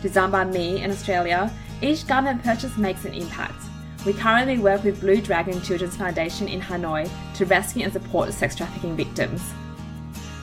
Designed 0.00 0.30
by 0.30 0.44
me 0.44 0.84
in 0.84 0.92
Australia, 0.92 1.50
each 1.82 2.06
garment 2.06 2.44
purchase 2.44 2.76
makes 2.76 3.04
an 3.04 3.14
impact. 3.14 3.64
We 4.06 4.12
currently 4.12 4.60
work 4.60 4.84
with 4.84 5.00
Blue 5.00 5.20
Dragon 5.20 5.60
Children's 5.60 5.96
Foundation 5.96 6.46
in 6.46 6.60
Hanoi 6.60 7.10
to 7.34 7.46
rescue 7.46 7.82
and 7.82 7.92
support 7.92 8.32
sex 8.32 8.54
trafficking 8.54 8.94
victims. 8.94 9.42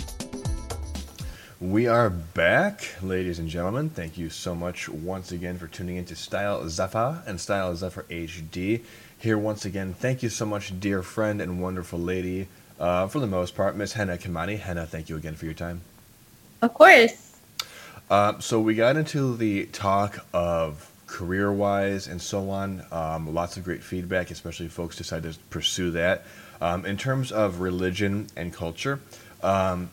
We 1.60 1.86
are 1.86 2.10
back, 2.10 2.96
ladies 3.02 3.38
and 3.38 3.48
gentlemen. 3.48 3.88
Thank 3.88 4.18
you 4.18 4.28
so 4.28 4.54
much 4.54 4.90
once 4.90 5.32
again 5.32 5.56
for 5.56 5.66
tuning 5.66 5.96
into 5.96 6.14
Style 6.14 6.68
Zephyr 6.68 7.22
and 7.26 7.40
Style 7.40 7.74
Zephyr 7.74 8.02
HD. 8.10 8.82
Here 9.16 9.38
once 9.38 9.64
again, 9.64 9.94
thank 9.94 10.22
you 10.22 10.28
so 10.28 10.44
much, 10.44 10.78
dear 10.78 11.02
friend 11.02 11.40
and 11.40 11.62
wonderful 11.62 11.98
lady, 11.98 12.48
uh, 12.78 13.06
for 13.08 13.20
the 13.20 13.26
most 13.26 13.56
part, 13.56 13.74
Miss 13.74 13.94
Henna 13.94 14.18
Kamani. 14.18 14.58
Henna, 14.58 14.84
thank 14.84 15.08
you 15.08 15.16
again 15.16 15.34
for 15.34 15.46
your 15.46 15.54
time. 15.54 15.80
Of 16.60 16.74
course. 16.74 17.38
Uh, 18.10 18.38
so 18.38 18.60
we 18.60 18.74
got 18.74 18.98
into 18.98 19.34
the 19.34 19.64
talk 19.64 20.26
of 20.34 20.90
career-wise 21.06 22.06
and 22.06 22.20
so 22.20 22.50
on. 22.50 22.84
Um, 22.92 23.32
lots 23.32 23.56
of 23.56 23.64
great 23.64 23.82
feedback, 23.82 24.30
especially 24.30 24.68
folks 24.68 24.96
decide 24.96 25.22
to 25.22 25.34
pursue 25.48 25.90
that. 25.92 26.24
Um, 26.60 26.84
in 26.84 26.98
terms 26.98 27.32
of 27.32 27.60
religion 27.60 28.26
and 28.36 28.52
culture, 28.52 29.00
um, 29.42 29.88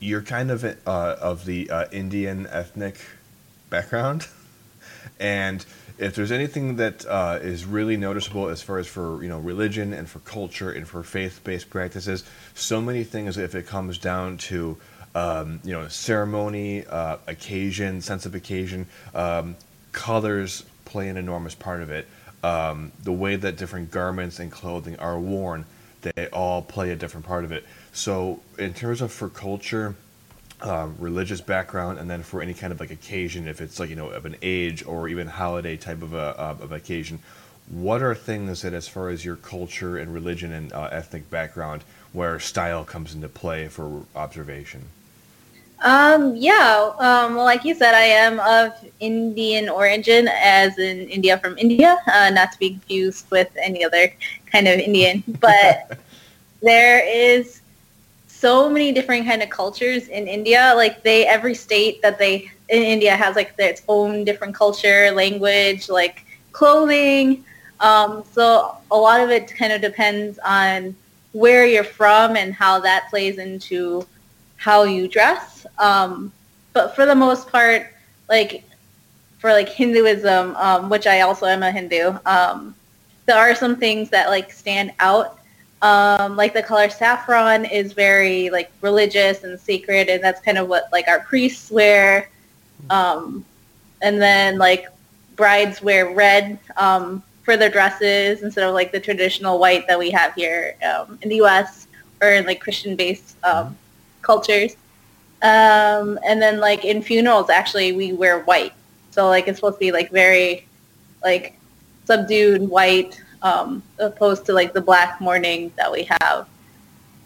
you're 0.00 0.22
kind 0.22 0.50
of 0.50 0.64
uh, 0.64 0.76
of 0.86 1.44
the 1.44 1.70
uh, 1.70 1.84
Indian 1.92 2.46
ethnic 2.50 2.98
background, 3.68 4.26
and 5.20 5.64
if 5.98 6.14
there's 6.14 6.32
anything 6.32 6.76
that 6.76 7.04
uh, 7.06 7.38
is 7.42 7.66
really 7.66 7.98
noticeable 7.98 8.48
as 8.48 8.62
far 8.62 8.78
as 8.78 8.88
for 8.88 9.22
you 9.22 9.28
know 9.28 9.38
religion 9.38 9.92
and 9.92 10.08
for 10.08 10.18
culture 10.20 10.70
and 10.70 10.88
for 10.88 11.02
faith-based 11.02 11.68
practices, 11.68 12.24
so 12.54 12.80
many 12.80 13.04
things 13.04 13.36
if 13.36 13.54
it 13.54 13.66
comes 13.66 13.98
down 13.98 14.38
to 14.38 14.78
um, 15.14 15.60
you 15.62 15.72
know 15.72 15.86
ceremony, 15.88 16.86
uh, 16.86 17.18
occasion, 17.26 18.00
sense 18.00 18.24
of 18.24 18.34
occasion, 18.34 18.86
um, 19.14 19.56
colors 19.92 20.64
play 20.86 21.08
an 21.08 21.18
enormous 21.18 21.54
part 21.54 21.82
of 21.82 21.90
it. 21.90 22.08
Um, 22.42 22.92
the 23.02 23.12
way 23.12 23.36
that 23.36 23.58
different 23.58 23.90
garments 23.90 24.38
and 24.38 24.50
clothing 24.50 24.98
are 24.98 25.18
worn, 25.18 25.66
they 26.00 26.28
all 26.28 26.62
play 26.62 26.90
a 26.90 26.96
different 26.96 27.26
part 27.26 27.44
of 27.44 27.52
it. 27.52 27.64
So 27.92 28.40
in 28.58 28.74
terms 28.74 29.00
of 29.00 29.12
for 29.12 29.28
culture, 29.28 29.94
um, 30.62 30.94
religious 30.98 31.40
background, 31.40 31.98
and 31.98 32.08
then 32.08 32.22
for 32.22 32.42
any 32.42 32.54
kind 32.54 32.72
of 32.72 32.80
like 32.80 32.90
occasion, 32.90 33.48
if 33.48 33.60
it's 33.60 33.80
like 33.80 33.90
you 33.90 33.96
know 33.96 34.10
of 34.10 34.26
an 34.26 34.36
age 34.42 34.84
or 34.84 35.08
even 35.08 35.26
holiday 35.26 35.76
type 35.76 36.02
of 36.02 36.14
a 36.14 36.40
uh, 36.40 36.56
of 36.60 36.72
occasion, 36.72 37.18
what 37.68 38.02
are 38.02 38.14
things 38.14 38.62
that 38.62 38.74
as 38.74 38.88
far 38.88 39.08
as 39.08 39.24
your 39.24 39.36
culture 39.36 39.96
and 39.96 40.12
religion 40.12 40.52
and 40.52 40.72
uh, 40.72 40.88
ethnic 40.92 41.30
background, 41.30 41.82
where 42.12 42.38
style 42.38 42.84
comes 42.84 43.14
into 43.14 43.28
play 43.28 43.68
for 43.68 44.02
observation? 44.14 44.84
Um, 45.82 46.36
yeah, 46.36 46.92
um, 46.98 47.36
well, 47.36 47.44
like 47.44 47.64
you 47.64 47.74
said, 47.74 47.94
I 47.94 48.02
am 48.02 48.38
of 48.40 48.72
Indian 49.00 49.70
origin, 49.70 50.28
as 50.28 50.78
in 50.78 51.08
India 51.08 51.38
from 51.38 51.56
India, 51.56 51.96
uh, 52.12 52.30
not 52.30 52.52
to 52.52 52.58
be 52.58 52.70
confused 52.70 53.30
with 53.30 53.48
any 53.56 53.82
other 53.82 54.12
kind 54.46 54.68
of 54.68 54.78
Indian. 54.78 55.24
But 55.40 55.98
there 56.60 57.02
is 57.06 57.59
so 58.40 58.70
many 58.70 58.90
different 58.90 59.26
kind 59.26 59.42
of 59.42 59.50
cultures 59.50 60.08
in 60.08 60.26
India. 60.26 60.72
Like 60.74 61.02
they, 61.02 61.26
every 61.26 61.54
state 61.54 62.00
that 62.00 62.18
they 62.18 62.50
in 62.70 62.82
India 62.82 63.14
has 63.14 63.36
like 63.36 63.52
its 63.58 63.82
own 63.86 64.24
different 64.24 64.54
culture, 64.54 65.10
language, 65.10 65.90
like 65.90 66.24
clothing. 66.52 67.44
Um, 67.80 68.24
so 68.32 68.76
a 68.90 68.96
lot 68.96 69.20
of 69.20 69.30
it 69.30 69.54
kind 69.54 69.72
of 69.72 69.82
depends 69.82 70.38
on 70.44 70.96
where 71.32 71.66
you're 71.66 71.84
from 71.84 72.36
and 72.36 72.54
how 72.54 72.80
that 72.80 73.08
plays 73.10 73.38
into 73.38 74.06
how 74.56 74.84
you 74.84 75.06
dress. 75.06 75.66
Um, 75.78 76.32
but 76.72 76.94
for 76.96 77.04
the 77.04 77.14
most 77.14 77.48
part, 77.48 77.92
like 78.28 78.64
for 79.38 79.52
like 79.52 79.68
Hinduism, 79.68 80.56
um, 80.56 80.88
which 80.88 81.06
I 81.06 81.20
also 81.20 81.46
am 81.46 81.62
a 81.62 81.70
Hindu, 81.70 82.14
um, 82.24 82.74
there 83.26 83.36
are 83.36 83.54
some 83.54 83.76
things 83.76 84.08
that 84.10 84.28
like 84.28 84.50
stand 84.50 84.92
out 84.98 85.39
um, 85.82 86.36
like 86.36 86.52
the 86.52 86.62
color 86.62 86.90
saffron 86.90 87.64
is 87.64 87.92
very 87.92 88.50
like 88.50 88.70
religious 88.80 89.44
and 89.44 89.58
sacred, 89.58 90.08
and 90.08 90.22
that's 90.22 90.40
kind 90.40 90.58
of 90.58 90.68
what 90.68 90.88
like 90.92 91.08
our 91.08 91.20
priests 91.20 91.70
wear. 91.70 92.28
Um, 92.90 93.44
and 94.02 94.20
then 94.20 94.58
like 94.58 94.86
brides 95.36 95.82
wear 95.82 96.14
red 96.14 96.58
um, 96.76 97.22
for 97.42 97.56
their 97.56 97.70
dresses 97.70 98.42
instead 98.42 98.66
of 98.66 98.74
like 98.74 98.92
the 98.92 99.00
traditional 99.00 99.58
white 99.58 99.86
that 99.88 99.98
we 99.98 100.10
have 100.10 100.34
here 100.34 100.76
um, 100.84 101.18
in 101.22 101.28
the 101.28 101.36
U.S. 101.36 101.86
or 102.20 102.28
in 102.28 102.46
like 102.46 102.60
Christian-based 102.60 103.36
um, 103.44 103.76
cultures. 104.22 104.76
Um, 105.42 106.18
and 106.26 106.42
then 106.42 106.60
like 106.60 106.84
in 106.84 107.00
funerals, 107.00 107.48
actually 107.48 107.92
we 107.92 108.12
wear 108.12 108.40
white. 108.40 108.74
So 109.10 109.28
like 109.28 109.48
it's 109.48 109.58
supposed 109.58 109.76
to 109.76 109.80
be 109.80 109.92
like 109.92 110.10
very 110.10 110.66
like 111.24 111.58
subdued 112.04 112.68
white 112.68 113.20
um, 113.42 113.82
opposed 113.98 114.44
to 114.46 114.52
like 114.52 114.72
the 114.72 114.80
black 114.80 115.20
mourning 115.20 115.72
that 115.76 115.90
we 115.90 116.08
have. 116.20 116.48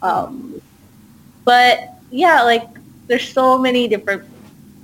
Um, 0.01 0.61
but 1.43 1.95
yeah, 2.11 2.41
like 2.41 2.67
there's 3.07 3.27
so 3.27 3.57
many 3.57 3.87
different 3.87 4.23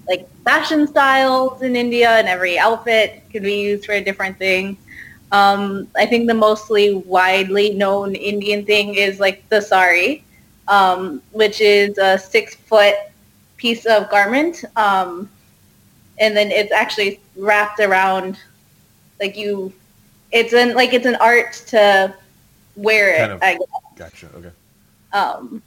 like 0.07 0.27
fashion 0.43 0.87
styles 0.87 1.61
in 1.61 1.75
India, 1.75 2.09
and 2.09 2.27
every 2.27 2.57
outfit 2.59 3.23
can 3.31 3.43
be 3.43 3.61
used 3.61 3.85
for 3.85 3.93
a 3.93 4.03
different 4.03 4.37
thing. 4.37 4.77
Um, 5.31 5.87
I 5.95 6.05
think 6.05 6.27
the 6.27 6.33
mostly 6.33 6.95
widely 6.95 7.73
known 7.73 8.15
Indian 8.15 8.65
thing 8.65 8.95
is 8.95 9.19
like 9.19 9.47
the 9.49 9.61
sari, 9.61 10.23
um, 10.67 11.21
which 11.31 11.61
is 11.61 11.97
a 11.97 12.17
six 12.17 12.55
foot 12.55 12.95
piece 13.55 13.85
of 13.85 14.09
garment, 14.09 14.65
um, 14.75 15.29
and 16.19 16.35
then 16.35 16.51
it's 16.51 16.71
actually 16.71 17.19
wrapped 17.37 17.79
around 17.79 18.37
like 19.19 19.37
you 19.37 19.71
it's 20.31 20.53
an 20.53 20.75
like 20.75 20.93
it's 20.93 21.05
an 21.05 21.15
art 21.15 21.53
to 21.67 22.13
wear 22.75 23.13
it. 23.13 23.19
Kind 23.19 23.31
of, 23.31 23.43
I 23.43 23.53
guess. 23.53 23.67
Gotcha. 23.95 24.29
Okay. 24.35 24.51
Um, 25.13 25.61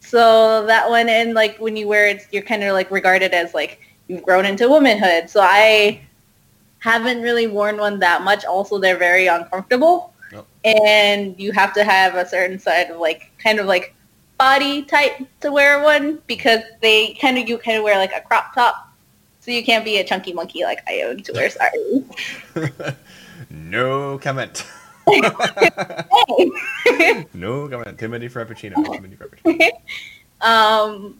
so 0.00 0.66
that 0.66 0.88
one 0.90 1.08
and 1.08 1.34
like 1.34 1.58
when 1.58 1.76
you 1.76 1.88
wear 1.88 2.08
it, 2.08 2.26
you're 2.32 2.42
kind 2.42 2.62
of 2.64 2.72
like 2.72 2.90
regarded 2.90 3.32
as 3.32 3.54
like 3.54 3.80
you've 4.08 4.22
grown 4.22 4.44
into 4.44 4.68
womanhood. 4.68 5.30
So 5.30 5.40
I 5.40 6.00
haven't 6.80 7.22
really 7.22 7.46
worn 7.46 7.78
one 7.78 7.98
that 8.00 8.22
much. 8.22 8.44
Also, 8.44 8.78
they're 8.78 8.98
very 8.98 9.28
uncomfortable, 9.28 10.12
oh. 10.34 10.44
and 10.64 11.38
you 11.38 11.52
have 11.52 11.72
to 11.74 11.84
have 11.84 12.16
a 12.16 12.28
certain 12.28 12.58
side 12.58 12.90
of 12.90 12.98
like 12.98 13.30
kind 13.38 13.58
of 13.58 13.66
like 13.66 13.94
body 14.38 14.82
type 14.82 15.16
to 15.40 15.52
wear 15.52 15.82
one 15.82 16.18
because 16.26 16.60
they 16.80 17.14
kind 17.14 17.38
of 17.38 17.48
you 17.48 17.56
kind 17.58 17.78
of 17.78 17.84
wear 17.84 17.96
like 17.96 18.12
a 18.12 18.20
crop 18.20 18.54
top. 18.54 18.88
So 19.40 19.50
you 19.50 19.64
can't 19.64 19.84
be 19.84 19.98
a 19.98 20.04
chunky 20.04 20.32
monkey 20.32 20.62
like 20.64 20.80
I 20.86 20.92
am 20.92 21.20
to 21.22 21.32
wear 21.32 21.50
saris. 22.54 22.94
No 23.52 24.18
comment. 24.18 24.66
no 27.34 27.68
comment. 27.68 27.98
Timothy 27.98 28.28
Frappuccino. 28.28 28.82
Timothy 28.92 29.16
Frappuccino. 29.16 29.70
um, 30.40 31.18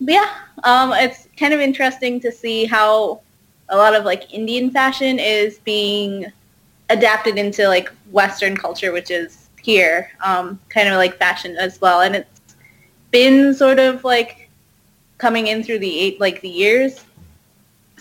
yeah, 0.00 0.28
um, 0.64 0.92
it's 0.92 1.28
kind 1.36 1.54
of 1.54 1.60
interesting 1.60 2.18
to 2.20 2.32
see 2.32 2.64
how 2.64 3.20
a 3.68 3.76
lot 3.76 3.94
of 3.94 4.04
like 4.04 4.34
Indian 4.34 4.72
fashion 4.72 5.20
is 5.20 5.58
being 5.58 6.26
adapted 6.88 7.38
into 7.38 7.68
like 7.68 7.92
Western 8.10 8.56
culture, 8.56 8.90
which 8.90 9.12
is 9.12 9.48
here, 9.62 10.10
um, 10.24 10.58
kind 10.68 10.88
of 10.88 10.96
like 10.96 11.16
fashion 11.16 11.56
as 11.56 11.80
well, 11.80 12.00
and 12.00 12.16
it's 12.16 12.56
been 13.12 13.54
sort 13.54 13.78
of 13.78 14.02
like 14.02 14.50
coming 15.18 15.46
in 15.46 15.62
through 15.62 15.78
the 15.78 16.00
eight 16.00 16.18
like 16.18 16.40
the 16.40 16.48
years 16.48 17.04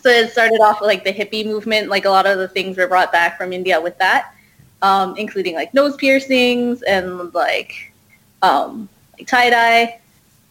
so 0.01 0.09
it 0.09 0.31
started 0.31 0.59
off 0.61 0.81
with 0.81 0.87
like 0.87 1.03
the 1.03 1.13
hippie 1.13 1.45
movement. 1.45 1.89
Like 1.89 2.05
a 2.05 2.09
lot 2.09 2.25
of 2.25 2.37
the 2.37 2.47
things 2.47 2.77
were 2.77 2.87
brought 2.87 3.11
back 3.11 3.37
from 3.37 3.53
India 3.53 3.79
with 3.79 3.97
that, 3.97 4.33
um, 4.81 5.15
including 5.17 5.55
like 5.55 5.73
nose 5.73 5.95
piercings 5.95 6.81
and 6.83 7.33
like 7.33 7.91
um, 8.41 8.87
like 9.17 9.27
tie 9.27 9.49
dye. 9.49 9.99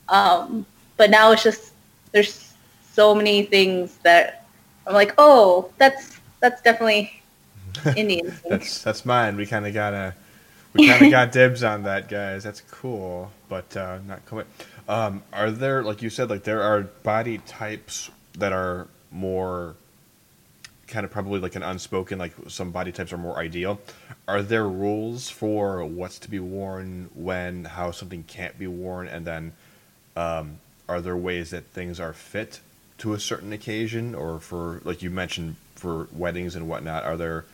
Um, 0.09 0.67
but 0.97 1.11
now 1.11 1.33
it's 1.33 1.43
just 1.43 1.73
there's 2.13 2.53
so 2.93 3.15
many 3.15 3.45
things 3.45 3.97
that 3.99 4.47
I'm 4.87 4.95
like, 4.95 5.15
oh, 5.19 5.71
that's 5.79 6.19
that's 6.41 6.61
definitely 6.63 7.23
Indian. 7.97 8.33
That's 8.49 8.83
that's 8.83 9.05
mine. 9.07 9.37
We 9.37 9.47
kind 9.47 9.67
of 9.67 9.75
got 9.75 9.95
a 9.95 10.15
we 10.75 10.89
kind 10.89 11.05
of 11.05 11.11
got 11.13 11.33
dibs 11.33 11.63
on 11.63 11.85
that, 11.85 12.09
guys. 12.09 12.45
That's 12.45 12.61
cool, 12.71 13.31
but 13.49 13.77
uh, 13.77 13.99
not 14.07 14.25
quite. 14.27 14.47
Um, 14.89 15.23
are 15.33 15.51
there, 15.51 15.83
like 15.83 16.01
you 16.01 16.11
said, 16.11 16.31
like 16.31 16.45
there 16.45 16.63
are 16.63 16.83
body 16.83 17.39
types 17.39 18.11
that 18.39 18.53
are 18.53 18.89
more 19.11 19.77
kind 20.87 21.05
of 21.05 21.11
probably 21.11 21.39
like 21.39 21.55
an 21.55 21.63
unspoken, 21.63 22.19
like 22.19 22.33
some 22.49 22.71
body 22.71 22.91
types 22.93 23.13
are 23.13 23.19
more 23.19 23.39
ideal. 23.39 23.81
Are 24.27 24.43
there 24.43 24.67
rules 24.67 25.29
for 25.31 25.85
what's 25.85 26.19
to 26.21 26.31
be 26.31 26.41
worn, 26.41 27.11
when, 27.15 27.65
how 27.65 27.91
something 27.91 28.25
can't 28.25 28.59
be 28.59 28.67
worn, 28.67 29.07
and 29.07 29.27
then 29.27 29.53
um, 30.17 30.59
are 30.89 31.01
there 31.01 31.17
ways 31.17 31.51
that 31.51 31.65
things 31.67 32.01
are 32.01 32.13
fit 32.13 32.61
to 32.99 33.13
a 33.13 33.21
certain 33.21 33.53
occasion, 33.53 34.15
or 34.15 34.41
for 34.41 34.81
like 34.85 35.03
you 35.03 35.11
mentioned 35.11 35.57
for 35.75 36.09
weddings 36.13 36.57
and 36.57 36.69
whatnot? 36.69 37.05
Are 37.05 37.17
there 37.17 37.45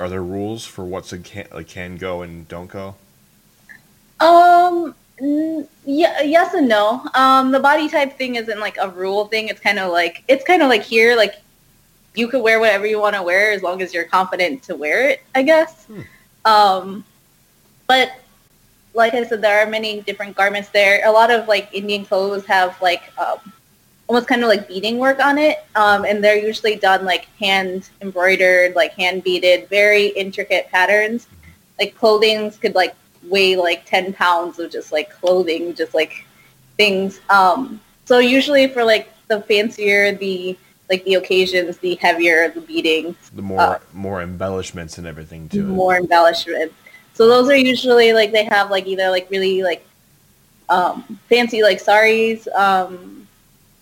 are 0.00 0.08
there 0.08 0.22
rules 0.22 0.64
for 0.64 0.84
what's 0.84 1.12
a 1.12 1.18
can 1.18 1.46
like 1.52 1.68
can 1.68 1.96
go 1.96 2.22
and 2.22 2.48
don't 2.48 2.70
go? 2.70 2.96
Um, 4.20 4.94
yeah, 5.20 6.22
yes 6.22 6.54
and 6.54 6.68
no. 6.68 7.04
Um, 7.14 7.52
the 7.52 7.60
body 7.60 7.88
type 7.88 8.16
thing 8.16 8.36
isn't 8.36 8.58
like 8.58 8.76
a 8.78 8.88
rule 8.88 9.26
thing. 9.26 9.48
It's 9.48 9.60
kind 9.60 9.78
of 9.78 9.92
like 9.92 10.24
it's 10.28 10.44
kind 10.44 10.62
of 10.62 10.68
like 10.68 10.82
here, 10.82 11.16
like 11.16 11.36
you 12.14 12.28
could 12.28 12.42
wear 12.42 12.60
whatever 12.60 12.86
you 12.86 13.00
want 13.00 13.14
to 13.16 13.22
wear 13.22 13.52
as 13.52 13.62
long 13.62 13.82
as 13.82 13.94
you're 13.94 14.04
confident 14.04 14.62
to 14.64 14.76
wear 14.76 15.08
it. 15.08 15.22
I 15.34 15.42
guess. 15.42 15.84
Hmm. 15.84 16.00
Um, 16.44 17.04
but 17.86 18.12
like 18.94 19.14
I 19.14 19.24
said, 19.24 19.42
there 19.42 19.60
are 19.60 19.70
many 19.70 20.00
different 20.00 20.36
garments 20.36 20.68
there. 20.70 21.06
A 21.06 21.10
lot 21.10 21.30
of 21.30 21.48
like 21.48 21.68
Indian 21.72 22.04
clothes 22.04 22.44
have 22.46 22.80
like 22.80 23.12
um, 23.18 23.38
almost 24.08 24.26
kind 24.26 24.42
of 24.42 24.48
like 24.48 24.68
beading 24.68 24.98
work 24.98 25.20
on 25.20 25.38
it, 25.38 25.64
um, 25.76 26.04
and 26.04 26.22
they're 26.22 26.38
usually 26.38 26.76
done 26.76 27.04
like 27.04 27.26
hand 27.38 27.90
embroidered, 28.00 28.74
like 28.74 28.92
hand 28.94 29.22
beaded, 29.22 29.68
very 29.68 30.08
intricate 30.08 30.68
patterns. 30.70 31.26
Like 31.78 31.96
clothing 31.96 32.50
could 32.52 32.74
like 32.74 32.94
weigh 33.28 33.56
like 33.56 33.84
ten 33.86 34.12
pounds 34.12 34.58
of 34.58 34.70
just 34.70 34.92
like 34.92 35.10
clothing, 35.10 35.74
just 35.74 35.94
like 35.94 36.24
things. 36.76 37.20
Um, 37.30 37.80
so 38.04 38.18
usually 38.18 38.68
for 38.68 38.84
like 38.84 39.12
the 39.28 39.40
fancier 39.42 40.12
the 40.12 40.56
like 40.90 41.04
the 41.04 41.14
occasions, 41.14 41.78
the 41.78 41.94
heavier 41.96 42.50
the 42.50 42.60
beading, 42.60 43.16
The 43.34 43.42
more 43.42 43.60
Uh, 43.60 43.78
more 43.94 44.22
embellishments 44.22 44.98
and 44.98 45.06
everything 45.06 45.48
too. 45.48 45.62
more 45.64 45.96
embellishments. 45.96 46.74
So 47.14 47.26
those 47.28 47.48
are 47.48 47.56
usually 47.56 48.12
like 48.12 48.32
they 48.32 48.44
have 48.44 48.70
like 48.70 48.86
either 48.86 49.08
like 49.10 49.30
really 49.30 49.62
like 49.62 49.86
um, 50.68 51.18
fancy 51.28 51.62
like 51.62 51.80
saris. 51.80 52.46
Um, 52.54 53.26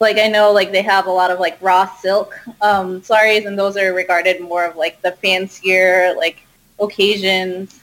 like 0.01 0.19
I 0.19 0.29
know 0.29 0.53
like 0.53 0.71
they 0.73 0.83
have 0.83 1.07
a 1.07 1.11
lot 1.11 1.31
of 1.31 1.41
like 1.41 1.57
raw 1.61 1.87
silk 1.97 2.39
um, 2.61 3.03
saris, 3.03 3.45
and 3.47 3.59
those 3.59 3.77
are 3.77 3.93
regarded 3.95 4.41
more 4.41 4.65
of 4.65 4.77
like 4.77 5.01
the 5.03 5.13
fancier 5.13 6.15
like 6.17 6.45
occasions. 6.79 7.81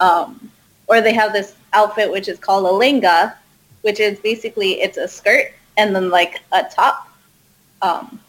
Um, 0.00 0.50
or 0.86 1.00
they 1.00 1.12
have 1.14 1.32
this 1.32 1.54
outfit 1.72 2.10
which 2.10 2.28
is 2.28 2.38
called 2.38 2.66
a 2.66 2.68
lenga, 2.70 3.34
which 3.82 4.00
is 4.00 4.18
basically 4.20 4.80
it's 4.80 4.96
a 4.98 5.08
skirt 5.08 5.52
and 5.76 5.94
then 5.94 6.10
like 6.10 6.40
a 6.52 6.64
top, 6.64 7.08
um, 7.82 8.20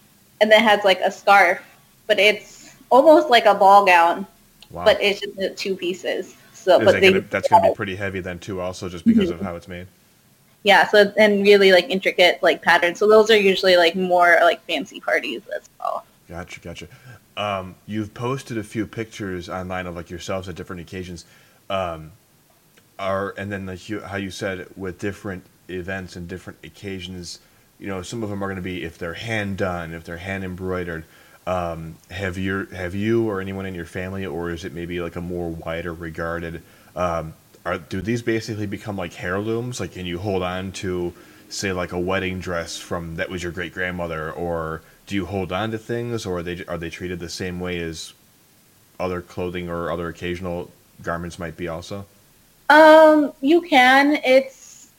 and 0.41 0.51
then 0.51 0.61
has 0.63 0.83
like 0.83 0.99
a 1.01 1.11
scarf, 1.11 1.61
but 2.07 2.19
it's 2.19 2.75
almost 2.89 3.29
like 3.29 3.45
a 3.45 3.53
ball 3.55 3.85
gown 3.85 4.25
Wow. 4.71 4.83
but 4.83 4.99
it's 5.01 5.21
just 5.21 5.57
two 5.57 5.75
pieces. 5.75 6.35
So, 6.53 6.79
Is 6.79 6.85
but 6.85 6.91
that 6.93 7.01
they, 7.01 7.11
gonna, 7.11 7.25
that's 7.29 7.47
going 7.47 7.61
to 7.61 7.69
be 7.69 7.75
pretty 7.75 7.95
heavy 7.95 8.19
then 8.19 8.39
too, 8.39 8.59
also 8.59 8.89
just 8.89 9.05
because 9.05 9.29
of 9.29 9.39
how 9.39 9.55
it's 9.55 9.67
made. 9.67 9.85
yeah. 10.63 10.87
So 10.87 11.13
and 11.17 11.43
really 11.43 11.71
like 11.71 11.87
intricate 11.89 12.41
like 12.41 12.63
patterns. 12.63 12.97
So 12.97 13.07
those 13.07 13.29
are 13.29 13.37
usually 13.37 13.77
like 13.77 13.95
more 13.95 14.39
like 14.41 14.61
fancy 14.65 14.99
parties 14.99 15.43
as 15.55 15.69
well. 15.79 16.03
Gotcha, 16.27 16.59
gotcha. 16.59 16.87
Um, 17.37 17.75
you've 17.85 18.13
posted 18.15 18.57
a 18.57 18.63
few 18.63 18.87
pictures 18.87 19.47
online 19.49 19.85
of 19.85 19.95
like 19.95 20.09
yourselves 20.09 20.49
at 20.49 20.55
different 20.55 20.81
occasions. 20.81 21.25
Um, 21.69 22.11
are 22.97 23.33
and 23.37 23.51
then 23.51 23.65
like 23.65 23.87
how 24.03 24.17
you 24.17 24.31
said 24.31 24.67
with 24.75 24.99
different 24.99 25.45
events 25.69 26.15
and 26.15 26.27
different 26.27 26.59
occasions, 26.63 27.39
you 27.79 27.87
know, 27.87 28.01
some 28.01 28.23
of 28.23 28.29
them 28.29 28.43
are 28.43 28.47
going 28.47 28.55
to 28.55 28.61
be 28.61 28.83
if 28.83 28.97
they're 28.97 29.13
hand 29.13 29.57
done, 29.57 29.93
if 29.93 30.03
they're 30.03 30.17
hand 30.17 30.43
embroidered. 30.43 31.03
Um, 31.47 31.95
have 32.09 32.37
you 32.37 32.65
have 32.67 32.95
you 32.95 33.29
or 33.29 33.39
anyone 33.39 33.65
in 33.65 33.75
your 33.75 33.85
family, 33.85 34.25
or 34.25 34.49
is 34.49 34.65
it 34.65 34.73
maybe 34.73 34.99
like 34.99 35.15
a 35.15 35.21
more 35.21 35.49
wider 35.49 35.93
regarded? 35.93 36.63
Um, 36.95 37.33
are 37.65 37.77
do 37.77 38.01
these 38.01 38.21
basically 38.21 38.65
become 38.65 38.95
like 38.95 39.23
heirlooms? 39.23 39.79
Like, 39.79 39.93
can 39.93 40.05
you 40.05 40.17
hold 40.17 40.41
on 40.41 40.71
to, 40.73 41.13
say, 41.49 41.71
like 41.71 41.91
a 41.91 41.99
wedding 41.99 42.39
dress 42.39 42.77
from 42.77 43.17
that 43.17 43.29
was 43.29 43.43
your 43.43 43.51
great 43.51 43.73
grandmother, 43.73 44.31
or 44.31 44.81
do 45.05 45.15
you 45.15 45.25
hold 45.25 45.51
on 45.51 45.71
to 45.71 45.77
things, 45.77 46.25
or 46.25 46.39
are 46.39 46.43
they 46.43 46.63
are 46.65 46.77
they 46.77 46.89
treated 46.89 47.19
the 47.19 47.29
same 47.29 47.59
way 47.59 47.79
as 47.79 48.13
other 48.99 49.21
clothing 49.21 49.69
or 49.69 49.91
other 49.91 50.07
occasional 50.07 50.71
garments 51.03 51.37
might 51.37 51.57
be 51.57 51.67
also? 51.67 52.05
Um, 52.69 53.33
you 53.41 53.61
can. 53.61 54.19
It's 54.23 54.89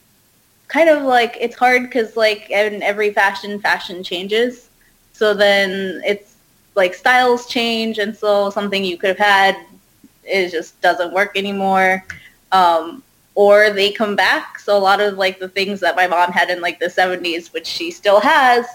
kind 0.67 0.89
of 0.89 1.03
like 1.03 1.37
it's 1.39 1.55
hard 1.55 1.83
because 1.83 2.15
like 2.15 2.49
in 2.49 2.83
every 2.83 3.11
fashion, 3.11 3.59
fashion 3.59 4.03
changes. 4.03 4.69
So 5.13 5.33
then 5.33 6.01
it's 6.05 6.35
like 6.75 6.93
styles 6.93 7.47
change, 7.47 7.97
and 7.97 8.15
so 8.15 8.49
something 8.49 8.83
you 8.83 8.97
could 8.97 9.09
have 9.09 9.17
had 9.17 9.57
it 10.27 10.51
just 10.51 10.79
doesn't 10.81 11.13
work 11.13 11.37
anymore. 11.37 12.03
Um, 12.51 13.03
or 13.35 13.69
they 13.69 13.91
come 13.91 14.15
back. 14.15 14.59
So 14.59 14.77
a 14.77 14.79
lot 14.79 14.99
of 14.99 15.17
like 15.17 15.39
the 15.39 15.49
things 15.49 15.79
that 15.81 15.95
my 15.95 16.07
mom 16.07 16.31
had 16.31 16.49
in 16.49 16.59
like 16.59 16.79
the 16.79 16.87
70s, 16.87 17.53
which 17.53 17.67
she 17.67 17.91
still 17.91 18.19
has, 18.19 18.65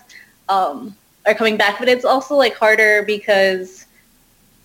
um, 0.48 0.96
are 1.26 1.34
coming 1.34 1.56
back. 1.56 1.78
But 1.78 1.88
it's 1.88 2.04
also 2.04 2.36
like 2.36 2.54
harder 2.54 3.02
because 3.02 3.86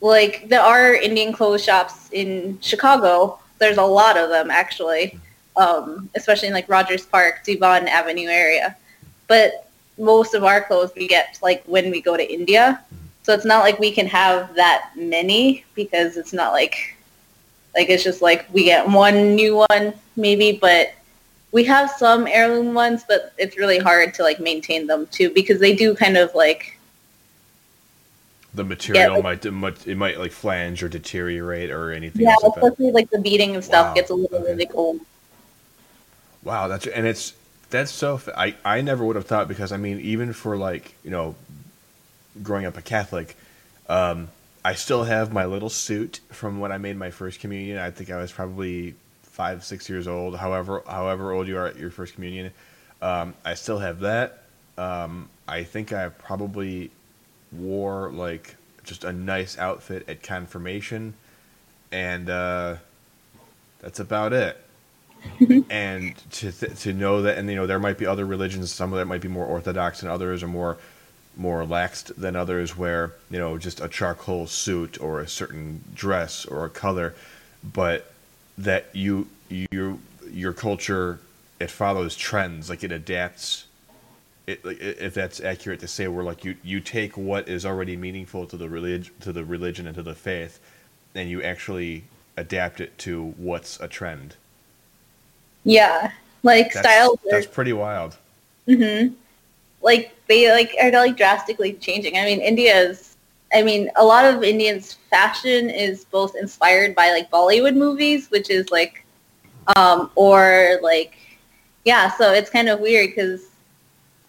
like 0.01 0.47
there 0.49 0.61
are 0.61 0.93
Indian 0.93 1.33
clothes 1.33 1.63
shops 1.63 2.09
in 2.11 2.59
Chicago. 2.61 3.39
There's 3.59 3.77
a 3.77 3.83
lot 3.83 4.17
of 4.17 4.29
them 4.29 4.51
actually, 4.51 5.19
um, 5.55 6.09
especially 6.15 6.47
in 6.47 6.53
like 6.53 6.69
Rogers 6.69 7.05
Park, 7.05 7.43
Devon 7.43 7.87
Avenue 7.87 8.27
area. 8.27 8.75
But 9.27 9.67
most 9.97 10.33
of 10.33 10.43
our 10.43 10.61
clothes 10.61 10.91
we 10.95 11.07
get 11.07 11.39
like 11.41 11.63
when 11.65 11.89
we 11.89 12.01
go 12.01 12.15
to 12.15 12.33
India. 12.33 12.83
So 13.23 13.33
it's 13.33 13.45
not 13.45 13.63
like 13.63 13.79
we 13.79 13.91
can 13.91 14.07
have 14.07 14.55
that 14.55 14.91
many 14.95 15.65
because 15.75 16.17
it's 16.17 16.33
not 16.33 16.53
like 16.53 16.95
like 17.75 17.89
it's 17.89 18.03
just 18.03 18.21
like 18.21 18.47
we 18.53 18.63
get 18.65 18.87
one 18.87 19.35
new 19.35 19.65
one 19.69 19.93
maybe, 20.15 20.57
but 20.59 20.93
we 21.51 21.63
have 21.63 21.89
some 21.91 22.27
heirloom 22.27 22.73
ones, 22.73 23.03
but 23.07 23.33
it's 23.37 23.57
really 23.57 23.79
hard 23.79 24.13
to 24.15 24.23
like 24.23 24.39
maintain 24.39 24.87
them 24.87 25.07
too 25.07 25.29
because 25.31 25.59
they 25.59 25.75
do 25.75 25.95
kind 25.95 26.17
of 26.17 26.33
like 26.35 26.76
The 28.53 28.63
material 28.63 29.21
like- 29.21 29.45
might, 29.45 29.87
it 29.87 29.95
might 29.95 30.17
like 30.19 30.31
flange 30.31 30.81
or 30.81 30.89
deteriorate 30.89 31.69
or 31.69 31.91
anything 31.91 32.23
yeah, 32.23 32.35
like 32.41 32.55
especially 32.57 32.91
like 32.91 33.09
the 33.09 33.19
beading 33.19 33.55
and 33.55 33.63
stuff 33.63 33.87
Wow, 33.87 33.93
gets 33.93 34.09
a 34.09 34.15
little 34.15 34.37
okay. 34.37 34.51
really 34.51 34.65
cold. 34.65 34.99
Wow, 36.43 36.67
that's 36.67 36.87
and 36.87 37.05
it's 37.05 37.33
that's 37.69 37.91
so. 37.91 38.19
I 38.35 38.55
I 38.63 38.81
never 38.81 39.03
would 39.03 39.15
have 39.15 39.25
thought 39.25 39.47
because 39.47 39.71
I 39.71 39.77
mean 39.77 39.99
even 39.99 40.33
for 40.33 40.55
like 40.57 40.95
you 41.03 41.11
know, 41.11 41.35
growing 42.41 42.65
up 42.65 42.77
a 42.77 42.81
Catholic, 42.81 43.35
um, 43.89 44.29
I 44.63 44.75
still 44.75 45.03
have 45.03 45.33
my 45.33 45.45
little 45.45 45.69
suit 45.69 46.21
from 46.31 46.59
when 46.59 46.71
I 46.71 46.77
made 46.77 46.95
my 46.97 47.11
first 47.11 47.39
communion. 47.39 47.77
I 47.77 47.91
think 47.91 48.09
I 48.09 48.17
was 48.17 48.31
probably 48.31 48.95
five 49.23 49.63
six 49.63 49.89
years 49.89 50.07
old. 50.07 50.37
However 50.37 50.83
however 50.87 51.31
old 51.31 51.47
you 51.47 51.57
are 51.57 51.67
at 51.67 51.77
your 51.77 51.91
first 51.91 52.15
communion, 52.15 52.51
um, 53.01 53.33
I 53.43 53.55
still 53.55 53.79
have 53.79 53.99
that. 54.01 54.43
Um, 54.77 55.29
I 55.47 55.63
think 55.63 55.91
I 55.91 56.09
probably 56.09 56.91
wore 57.51 58.11
like 58.11 58.55
just 58.83 59.03
a 59.03 59.11
nice 59.11 59.57
outfit 59.57 60.07
at 60.07 60.23
confirmation, 60.23 61.13
and 61.91 62.29
uh, 62.29 62.75
that's 63.79 63.99
about 63.99 64.33
it. 64.33 64.57
And 65.69 66.15
to 66.31 66.51
th- 66.51 66.79
to 66.81 66.93
know 66.93 67.23
that 67.23 67.37
and 67.37 67.49
you 67.49 67.55
know 67.55 67.67
there 67.67 67.79
might 67.79 67.97
be 67.97 68.05
other 68.05 68.25
religions 68.25 68.71
some 68.71 68.93
of 68.93 68.99
that 68.99 69.05
might 69.05 69.19
be 69.19 69.27
more 69.27 69.45
orthodox 69.45 70.01
than 70.01 70.09
others 70.09 70.43
or 70.43 70.47
more 70.47 70.77
more 71.35 71.63
laxed 71.63 72.15
than 72.15 72.35
others 72.35 72.77
where 72.77 73.13
you 73.29 73.39
know 73.39 73.57
just 73.57 73.79
a 73.79 73.87
charcoal 73.87 74.47
suit 74.47 75.01
or 75.01 75.19
a 75.19 75.27
certain 75.27 75.83
dress 75.93 76.45
or 76.45 76.65
a 76.65 76.69
color 76.69 77.13
but 77.63 78.11
that 78.57 78.87
you 78.93 79.27
you 79.49 79.99
your 80.31 80.53
culture 80.53 81.19
it 81.59 81.71
follows 81.71 82.15
trends 82.15 82.69
like 82.69 82.83
it 82.83 82.91
adapts 82.91 83.66
it, 84.47 84.61
if 84.63 85.13
that's 85.13 85.41
accurate 85.41 85.79
to 85.81 85.87
say 85.87 86.07
where 86.07 86.23
like 86.23 86.45
you 86.45 86.55
you 86.63 86.79
take 86.79 87.17
what 87.17 87.47
is 87.49 87.65
already 87.65 87.97
meaningful 87.97 88.47
to 88.47 88.57
the 88.57 88.69
religion 88.69 89.13
to 89.21 89.33
the 89.33 89.45
religion 89.45 89.85
and 89.87 89.95
to 89.95 90.03
the 90.03 90.15
faith 90.15 90.59
and 91.13 91.29
you 91.29 91.43
actually 91.43 92.05
adapt 92.37 92.79
it 92.79 92.97
to 92.99 93.33
what's 93.37 93.79
a 93.79 93.87
trend 93.87 94.35
Yeah, 95.63 96.11
like 96.43 96.73
that's, 96.73 96.87
styles 96.87 97.19
are 97.25 97.31
that's 97.31 97.47
pretty 97.47 97.73
wild. 97.73 98.17
hmm 98.65 99.07
Like 99.81 100.15
they 100.27 100.51
like 100.51 100.75
are 100.81 100.91
like 100.91 101.17
drastically 101.17 101.73
changing. 101.73 102.17
I 102.17 102.25
mean, 102.25 102.41
India's. 102.41 103.15
I 103.53 103.63
mean, 103.63 103.89
a 103.95 104.03
lot 104.03 104.25
of 104.25 104.43
Indians' 104.43 104.93
fashion 105.09 105.69
is 105.69 106.03
both 106.05 106.35
inspired 106.35 106.95
by 106.95 107.11
like 107.11 107.31
Bollywood 107.31 107.75
movies, 107.77 108.29
which 108.29 108.49
is 108.49 108.69
like, 108.71 109.05
um, 109.77 110.11
or 110.15 110.79
like, 110.81 111.17
yeah. 111.85 112.11
So 112.17 112.33
it's 112.33 112.49
kind 112.49 112.67
of 112.69 112.81
weird 112.81 113.09
because 113.09 113.46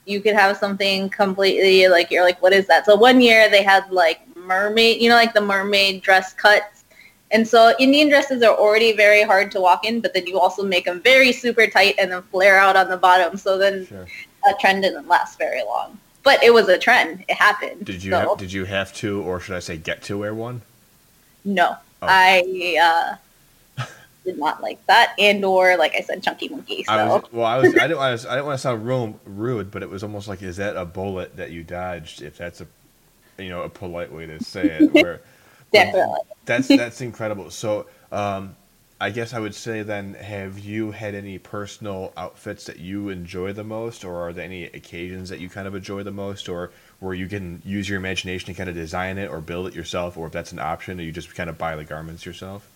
you 0.08 0.20
could 0.20 0.34
have 0.34 0.56
something 0.56 1.08
completely 1.10 1.86
like 1.88 2.10
you're 2.10 2.24
like, 2.24 2.40
what 2.40 2.52
is 2.52 2.66
that? 2.66 2.86
So 2.86 2.96
one 2.96 3.20
year 3.20 3.50
they 3.50 3.62
had 3.62 3.90
like 3.90 4.20
mermaid, 4.36 5.02
you 5.02 5.08
know, 5.08 5.16
like 5.16 5.34
the 5.34 5.40
mermaid 5.40 6.02
dress 6.02 6.32
cuts. 6.32 6.84
And 7.30 7.46
so 7.46 7.74
Indian 7.78 8.08
dresses 8.08 8.42
are 8.42 8.56
already 8.56 8.92
very 8.96 9.22
hard 9.22 9.50
to 9.52 9.60
walk 9.60 9.84
in, 9.84 10.00
but 10.00 10.14
then 10.14 10.26
you 10.26 10.40
also 10.40 10.64
make 10.64 10.86
them 10.86 11.02
very 11.02 11.30
super 11.30 11.66
tight 11.66 11.94
and 11.98 12.10
then 12.10 12.22
flare 12.22 12.58
out 12.58 12.74
on 12.74 12.88
the 12.88 12.96
bottom. 12.96 13.36
So 13.36 13.58
then 13.58 13.86
Sure. 13.86 14.06
a 14.48 14.54
trend 14.60 14.82
didn't 14.82 15.08
last 15.08 15.36
very 15.38 15.62
long. 15.62 15.98
But 16.22 16.42
it 16.42 16.54
was 16.54 16.68
a 16.68 16.78
trend. 16.78 17.24
It 17.28 17.36
happened. 17.36 17.84
Did 17.84 18.02
you 18.02 18.12
So, 18.12 18.18
have, 18.30 18.38
did 18.38 18.52
you 18.52 18.64
have 18.64 18.94
to, 18.94 19.20
or 19.22 19.40
should 19.40 19.56
I 19.56 19.60
say, 19.60 19.76
get 19.76 20.02
to 20.04 20.16
wear 20.18 20.34
one? 20.34 20.62
no. 21.44 21.76
Oh. 22.00 22.06
I 22.08 22.78
uh, 22.80 23.16
did 24.28 24.38
not 24.38 24.62
like 24.62 24.84
that. 24.86 25.14
And 25.18 25.44
or, 25.44 25.76
like 25.76 25.94
I 25.94 26.00
said, 26.00 26.22
Chunky 26.22 26.48
Monkey. 26.48 26.84
So. 26.84 26.92
I 26.92 27.06
was 27.06 27.22
well. 27.32 27.46
I 27.46 27.58
was. 27.58 27.74
I 27.76 27.82
didn't. 27.88 27.98
want 27.98 28.20
to, 28.20 28.30
I 28.30 28.34
didn't 28.34 28.46
want 28.46 28.58
to 28.58 28.62
sound 28.62 28.86
rude, 28.86 29.14
rude, 29.24 29.70
but 29.70 29.82
it 29.82 29.88
was 29.88 30.02
almost 30.02 30.28
like, 30.28 30.42
is 30.42 30.58
that 30.58 30.76
a 30.76 30.84
bullet 30.84 31.36
that 31.36 31.50
you 31.50 31.64
dodged? 31.64 32.22
If 32.22 32.36
that's 32.36 32.60
a, 32.60 32.66
you 33.38 33.48
know, 33.48 33.62
a 33.62 33.68
polite 33.68 34.12
way 34.12 34.26
to 34.26 34.42
say 34.42 34.78
it. 34.80 34.92
Where 34.92 35.20
Definitely. 35.72 36.20
that's 36.44 36.68
that's 36.68 37.00
incredible. 37.00 37.50
So, 37.50 37.86
um, 38.12 38.56
I 39.00 39.10
guess 39.10 39.32
I 39.32 39.38
would 39.38 39.54
say 39.54 39.82
then, 39.82 40.14
have 40.14 40.58
you 40.58 40.90
had 40.90 41.14
any 41.14 41.38
personal 41.38 42.12
outfits 42.16 42.64
that 42.64 42.80
you 42.80 43.10
enjoy 43.10 43.52
the 43.52 43.64
most, 43.64 44.04
or 44.04 44.16
are 44.16 44.32
there 44.32 44.44
any 44.44 44.64
occasions 44.64 45.28
that 45.30 45.40
you 45.40 45.48
kind 45.48 45.68
of 45.68 45.74
enjoy 45.74 46.02
the 46.02 46.10
most, 46.10 46.48
or 46.48 46.72
where 46.98 47.14
you 47.14 47.28
can 47.28 47.62
use 47.64 47.88
your 47.88 47.96
imagination 47.96 48.52
to 48.52 48.58
kind 48.58 48.68
of 48.68 48.74
design 48.74 49.16
it 49.16 49.30
or 49.30 49.40
build 49.40 49.68
it 49.68 49.74
yourself, 49.74 50.16
or 50.16 50.26
if 50.26 50.32
that's 50.32 50.52
an 50.52 50.58
option, 50.58 50.98
or 50.98 51.04
you 51.04 51.12
just 51.12 51.34
kind 51.34 51.48
of 51.48 51.56
buy 51.56 51.76
the 51.76 51.84
garments 51.84 52.26
yourself? 52.26 52.68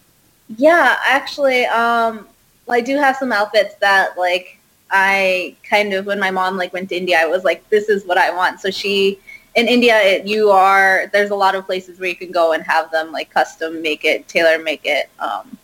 Yeah, 0.56 0.96
actually, 1.04 1.64
um, 1.66 2.26
I 2.68 2.80
do 2.80 2.96
have 2.96 3.16
some 3.16 3.32
outfits 3.32 3.74
that 3.76 4.18
like 4.18 4.58
I 4.90 5.56
kind 5.68 5.92
of 5.94 6.06
when 6.06 6.18
my 6.18 6.30
mom 6.30 6.56
like 6.56 6.72
went 6.72 6.88
to 6.90 6.96
India, 6.96 7.18
I 7.20 7.26
was 7.26 7.44
like, 7.44 7.68
this 7.70 7.88
is 7.88 8.04
what 8.04 8.18
I 8.18 8.34
want. 8.34 8.60
So 8.60 8.70
she 8.70 9.18
in 9.54 9.68
India, 9.68 9.98
it, 10.00 10.26
you 10.26 10.50
are 10.50 11.10
there's 11.12 11.30
a 11.30 11.34
lot 11.34 11.54
of 11.54 11.66
places 11.66 11.98
where 12.00 12.08
you 12.08 12.16
can 12.16 12.32
go 12.32 12.52
and 12.52 12.62
have 12.64 12.90
them 12.90 13.12
like 13.12 13.30
custom 13.30 13.82
make 13.82 14.04
it, 14.04 14.28
tailor 14.28 14.62
make 14.62 14.82
it. 14.84 15.10
Um, 15.18 15.56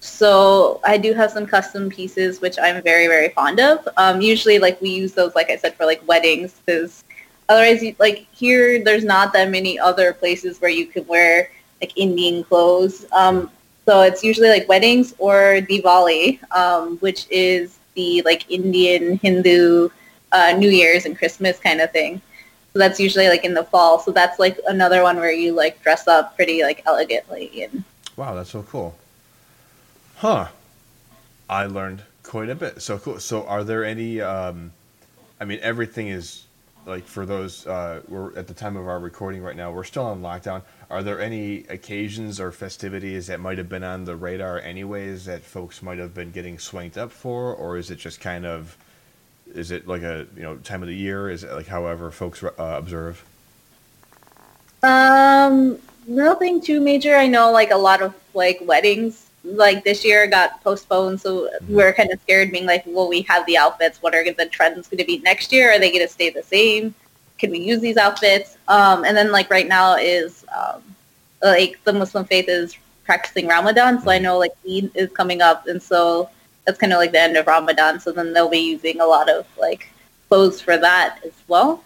so 0.00 0.80
I 0.84 0.96
do 0.96 1.12
have 1.14 1.30
some 1.32 1.46
custom 1.46 1.90
pieces 1.90 2.40
which 2.40 2.58
I'm 2.60 2.82
very 2.82 3.06
very 3.08 3.30
fond 3.30 3.60
of. 3.60 3.88
Um, 3.96 4.20
usually, 4.20 4.58
like 4.58 4.80
we 4.80 4.90
use 4.90 5.12
those, 5.14 5.34
like 5.34 5.50
I 5.50 5.56
said, 5.56 5.74
for 5.74 5.86
like 5.86 6.06
weddings 6.06 6.60
because 6.64 7.04
otherwise, 7.48 7.82
you, 7.82 7.94
like 7.98 8.26
here, 8.32 8.82
there's 8.82 9.04
not 9.04 9.32
that 9.32 9.50
many 9.50 9.78
other 9.78 10.12
places 10.12 10.60
where 10.60 10.70
you 10.70 10.86
can 10.86 11.06
wear 11.06 11.50
like 11.80 11.92
Indian 11.96 12.44
clothes. 12.44 13.06
Um, 13.12 13.50
so 13.88 14.02
it's 14.02 14.22
usually 14.22 14.50
like 14.50 14.68
weddings 14.68 15.14
or 15.16 15.62
Diwali, 15.62 16.38
um, 16.52 16.98
which 16.98 17.26
is 17.30 17.78
the 17.94 18.20
like 18.20 18.44
Indian 18.50 19.16
Hindu 19.16 19.88
uh, 20.30 20.54
New 20.58 20.68
Year's 20.68 21.06
and 21.06 21.16
Christmas 21.16 21.58
kind 21.58 21.80
of 21.80 21.90
thing. 21.90 22.20
So 22.74 22.80
that's 22.80 23.00
usually 23.00 23.28
like 23.28 23.46
in 23.46 23.54
the 23.54 23.64
fall. 23.64 23.98
So 23.98 24.10
that's 24.10 24.38
like 24.38 24.60
another 24.66 25.02
one 25.02 25.16
where 25.16 25.32
you 25.32 25.54
like 25.54 25.82
dress 25.82 26.06
up 26.06 26.36
pretty 26.36 26.62
like 26.62 26.82
elegantly 26.84 27.62
and 27.62 27.82
Wow, 28.14 28.34
that's 28.34 28.50
so 28.50 28.62
cool. 28.62 28.94
Huh. 30.16 30.48
I 31.48 31.64
learned 31.64 32.02
quite 32.22 32.50
a 32.50 32.54
bit. 32.54 32.82
So 32.82 32.98
cool. 32.98 33.20
So 33.20 33.46
are 33.46 33.64
there 33.64 33.86
any 33.86 34.20
um 34.20 34.70
I 35.40 35.46
mean 35.46 35.60
everything 35.62 36.08
is 36.08 36.44
like 36.88 37.06
for 37.06 37.26
those 37.26 37.66
uh 37.66 38.00
we're 38.08 38.36
at 38.36 38.46
the 38.48 38.54
time 38.54 38.76
of 38.76 38.88
our 38.88 38.98
recording 38.98 39.42
right 39.42 39.56
now, 39.56 39.70
we're 39.70 39.84
still 39.84 40.06
on 40.06 40.22
lockdown. 40.22 40.62
Are 40.90 41.02
there 41.02 41.20
any 41.20 41.64
occasions 41.68 42.40
or 42.40 42.50
festivities 42.50 43.26
that 43.26 43.38
might 43.38 43.58
have 43.58 43.68
been 43.68 43.84
on 43.84 44.04
the 44.04 44.16
radar 44.16 44.58
anyways 44.58 45.26
that 45.26 45.44
folks 45.44 45.82
might 45.82 45.98
have 45.98 46.14
been 46.14 46.30
getting 46.30 46.58
swanked 46.58 46.96
up 46.96 47.12
for 47.12 47.54
or 47.54 47.76
is 47.76 47.90
it 47.90 47.96
just 47.96 48.20
kind 48.20 48.46
of 48.46 48.76
is 49.54 49.70
it 49.70 49.86
like 49.86 50.02
a, 50.02 50.26
you 50.36 50.42
know, 50.42 50.56
time 50.56 50.82
of 50.82 50.88
the 50.88 50.94
year? 50.94 51.30
Is 51.30 51.44
it 51.44 51.52
like 51.52 51.66
however 51.66 52.10
folks 52.10 52.42
uh, 52.42 52.52
observe? 52.58 53.24
Um, 54.82 55.78
nothing 56.06 56.60
too 56.60 56.80
major. 56.80 57.16
I 57.16 57.26
know 57.26 57.50
like 57.50 57.70
a 57.70 57.76
lot 57.76 58.02
of 58.02 58.14
like 58.34 58.58
weddings 58.62 59.27
like 59.56 59.84
this 59.84 60.04
year 60.04 60.26
got 60.26 60.62
postponed, 60.62 61.20
so 61.20 61.48
we're 61.68 61.92
kind 61.92 62.10
of 62.12 62.20
scared, 62.20 62.52
being 62.52 62.66
like, 62.66 62.84
"Will 62.86 63.08
we 63.08 63.22
have 63.22 63.46
the 63.46 63.56
outfits? 63.56 64.02
What 64.02 64.14
are 64.14 64.24
the 64.24 64.46
trends 64.46 64.88
going 64.88 64.98
to 64.98 65.04
be 65.04 65.18
next 65.18 65.52
year? 65.52 65.72
Are 65.72 65.78
they 65.78 65.90
going 65.90 66.06
to 66.06 66.12
stay 66.12 66.30
the 66.30 66.42
same? 66.42 66.94
Can 67.38 67.50
we 67.50 67.58
use 67.58 67.80
these 67.80 67.96
outfits?" 67.96 68.56
Um, 68.68 69.04
and 69.04 69.16
then 69.16 69.32
like 69.32 69.50
right 69.50 69.68
now 69.68 69.96
is 69.96 70.44
um, 70.56 70.82
like 71.42 71.82
the 71.84 71.92
Muslim 71.92 72.24
faith 72.24 72.48
is 72.48 72.76
practicing 73.04 73.46
Ramadan, 73.46 74.00
so 74.02 74.10
I 74.10 74.18
know 74.18 74.38
like 74.38 74.52
Eid 74.68 74.90
is 74.94 75.10
coming 75.12 75.40
up, 75.42 75.66
and 75.66 75.82
so 75.82 76.30
that's 76.66 76.78
kind 76.78 76.92
of 76.92 76.98
like 76.98 77.12
the 77.12 77.20
end 77.20 77.36
of 77.36 77.46
Ramadan. 77.46 78.00
So 78.00 78.12
then 78.12 78.32
they'll 78.32 78.50
be 78.50 78.58
using 78.58 79.00
a 79.00 79.06
lot 79.06 79.30
of 79.30 79.46
like 79.58 79.88
clothes 80.28 80.60
for 80.60 80.76
that 80.76 81.20
as 81.24 81.32
well. 81.48 81.82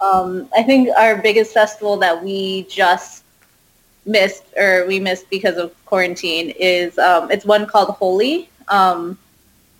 Um, 0.00 0.48
I 0.56 0.62
think 0.62 0.90
our 0.98 1.16
biggest 1.16 1.54
festival 1.54 1.96
that 1.98 2.22
we 2.22 2.64
just 2.64 3.23
missed 4.06 4.44
or 4.56 4.86
we 4.86 5.00
missed 5.00 5.28
because 5.30 5.56
of 5.56 5.72
quarantine 5.86 6.50
is 6.58 6.98
um, 6.98 7.30
it's 7.30 7.44
one 7.44 7.66
called 7.66 7.90
Holi, 7.90 8.48
um, 8.68 9.18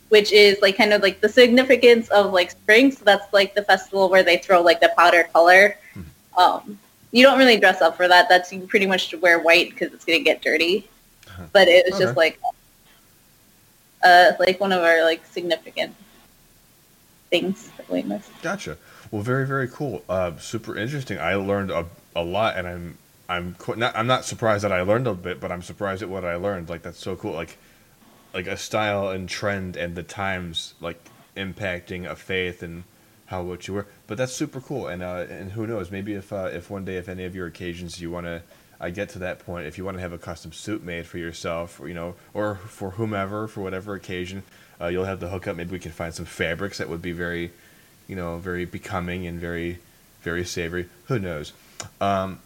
which 0.09 0.33
is 0.33 0.61
like 0.63 0.77
kind 0.77 0.93
of 0.93 1.03
like 1.03 1.21
the 1.21 1.29
significance 1.29 2.09
of 2.09 2.33
like 2.33 2.51
spring. 2.51 2.91
So 2.91 3.05
that's 3.05 3.33
like 3.33 3.55
the 3.55 3.63
festival 3.63 4.09
where 4.09 4.23
they 4.23 4.39
throw 4.39 4.63
like 4.63 4.81
the 4.81 4.93
powder 4.97 5.29
color. 5.33 5.77
Um, 6.39 6.79
you 7.13 7.23
don't 7.23 7.39
really 7.39 7.59
dress 7.59 7.81
up 7.81 7.97
for 7.97 8.09
that. 8.09 8.29
That's 8.29 8.53
you 8.53 8.61
pretty 8.61 8.87
much 8.87 9.09
to 9.11 9.17
wear 9.19 9.39
white 9.39 9.71
because 9.71 9.93
it's 9.93 10.05
gonna 10.05 10.21
get 10.21 10.43
dirty. 10.43 10.89
But 11.53 11.69
it 11.69 11.85
was 11.91 11.99
just 11.99 12.17
like 12.17 12.41
uh, 14.05 14.33
like 14.39 14.61
one 14.61 14.73
of 14.73 14.83
our 14.83 15.03
like 15.03 15.25
significant 15.27 15.95
things 17.31 17.71
that 17.77 17.89
we 17.89 18.03
missed. 18.03 18.31
Gotcha. 18.43 18.77
Well, 19.11 19.23
very 19.23 19.47
very 19.47 19.69
cool. 19.69 20.03
Uh, 20.09 20.37
super 20.39 20.77
interesting. 20.77 21.19
I 21.19 21.35
learned 21.35 21.71
a, 21.71 21.87
a 22.15 22.23
lot, 22.23 22.57
and 22.57 22.67
I'm 22.67 22.99
I'm 23.29 23.55
qu- 23.55 23.77
not 23.77 23.97
I'm 23.97 24.07
not 24.07 24.25
surprised 24.25 24.65
that 24.65 24.73
I 24.73 24.83
learned 24.83 25.07
a 25.07 25.15
bit, 25.15 25.41
but 25.41 25.51
I'm 25.51 25.63
surprised 25.63 26.03
at 26.03 26.09
what 26.09 26.25
I 26.25 26.37
learned. 26.37 26.69
Like 26.69 26.83
that's 26.83 26.99
so 26.99 27.17
cool. 27.17 27.33
Like 27.33 27.57
like 28.33 28.47
a 28.47 28.57
style 28.57 29.09
and 29.09 29.29
trend 29.29 29.77
and 29.77 29.95
the 29.95 30.03
times 30.03 30.75
like 30.81 31.03
impacting 31.37 32.11
a 32.11 32.17
faith 32.17 32.63
and 32.63 32.85
how 33.27 33.43
what 33.43 33.67
you 33.67 33.75
wear. 33.75 33.87
But 34.07 34.19
that's 34.19 34.33
super 34.33 34.61
cool. 34.61 34.89
And 34.89 35.03
uh, 35.03 35.27
and 35.31 35.53
who 35.53 35.67
knows? 35.67 35.91
Maybe 35.91 36.15
if 36.15 36.33
uh, 36.33 36.51
if 36.53 36.71
one 36.71 36.85
day 36.85 36.97
if 36.97 37.09
any 37.09 37.25
of 37.25 37.35
your 37.35 37.47
occasions 37.47 38.01
you 38.01 38.11
want 38.11 38.27
to. 38.27 38.43
I 38.81 38.91
get 38.91 39.09
to 39.11 39.21
that 39.21 39.39
point. 39.39 39.67
If 39.67 39.79
you 39.79 39.85
want 39.85 39.97
to 39.97 40.01
have 40.01 40.13
a 40.13 40.19
custom 40.19 40.53
suit 40.53 40.83
made 40.83 41.07
for 41.07 41.17
yourself, 41.17 41.81
or, 41.81 41.89
you 41.89 41.95
know, 41.95 42.17
or 42.35 42.57
for 42.57 42.91
whomever, 42.91 43.47
for 43.47 43.63
whatever 43.63 43.95
occasion, 43.95 44.43
uh, 44.81 44.89
you'll 44.89 45.05
have 45.05 45.21
the 45.21 45.29
hookup. 45.29 45.57
Maybe 45.57 45.71
we 45.71 45.79
can 45.79 45.93
find 45.93 46.13
some 46.13 46.27
fabrics 46.27 46.79
that 46.79 46.89
would 46.89 47.01
be 47.01 47.13
very, 47.13 47.53
you 48.09 48.17
know, 48.17 48.37
very 48.39 48.65
becoming 48.65 49.27
and 49.27 49.41
very, 49.41 49.79
very 50.23 50.45
savory. 50.45 50.89
Who 51.07 51.19
knows? 51.19 51.53
Um, 52.01 52.41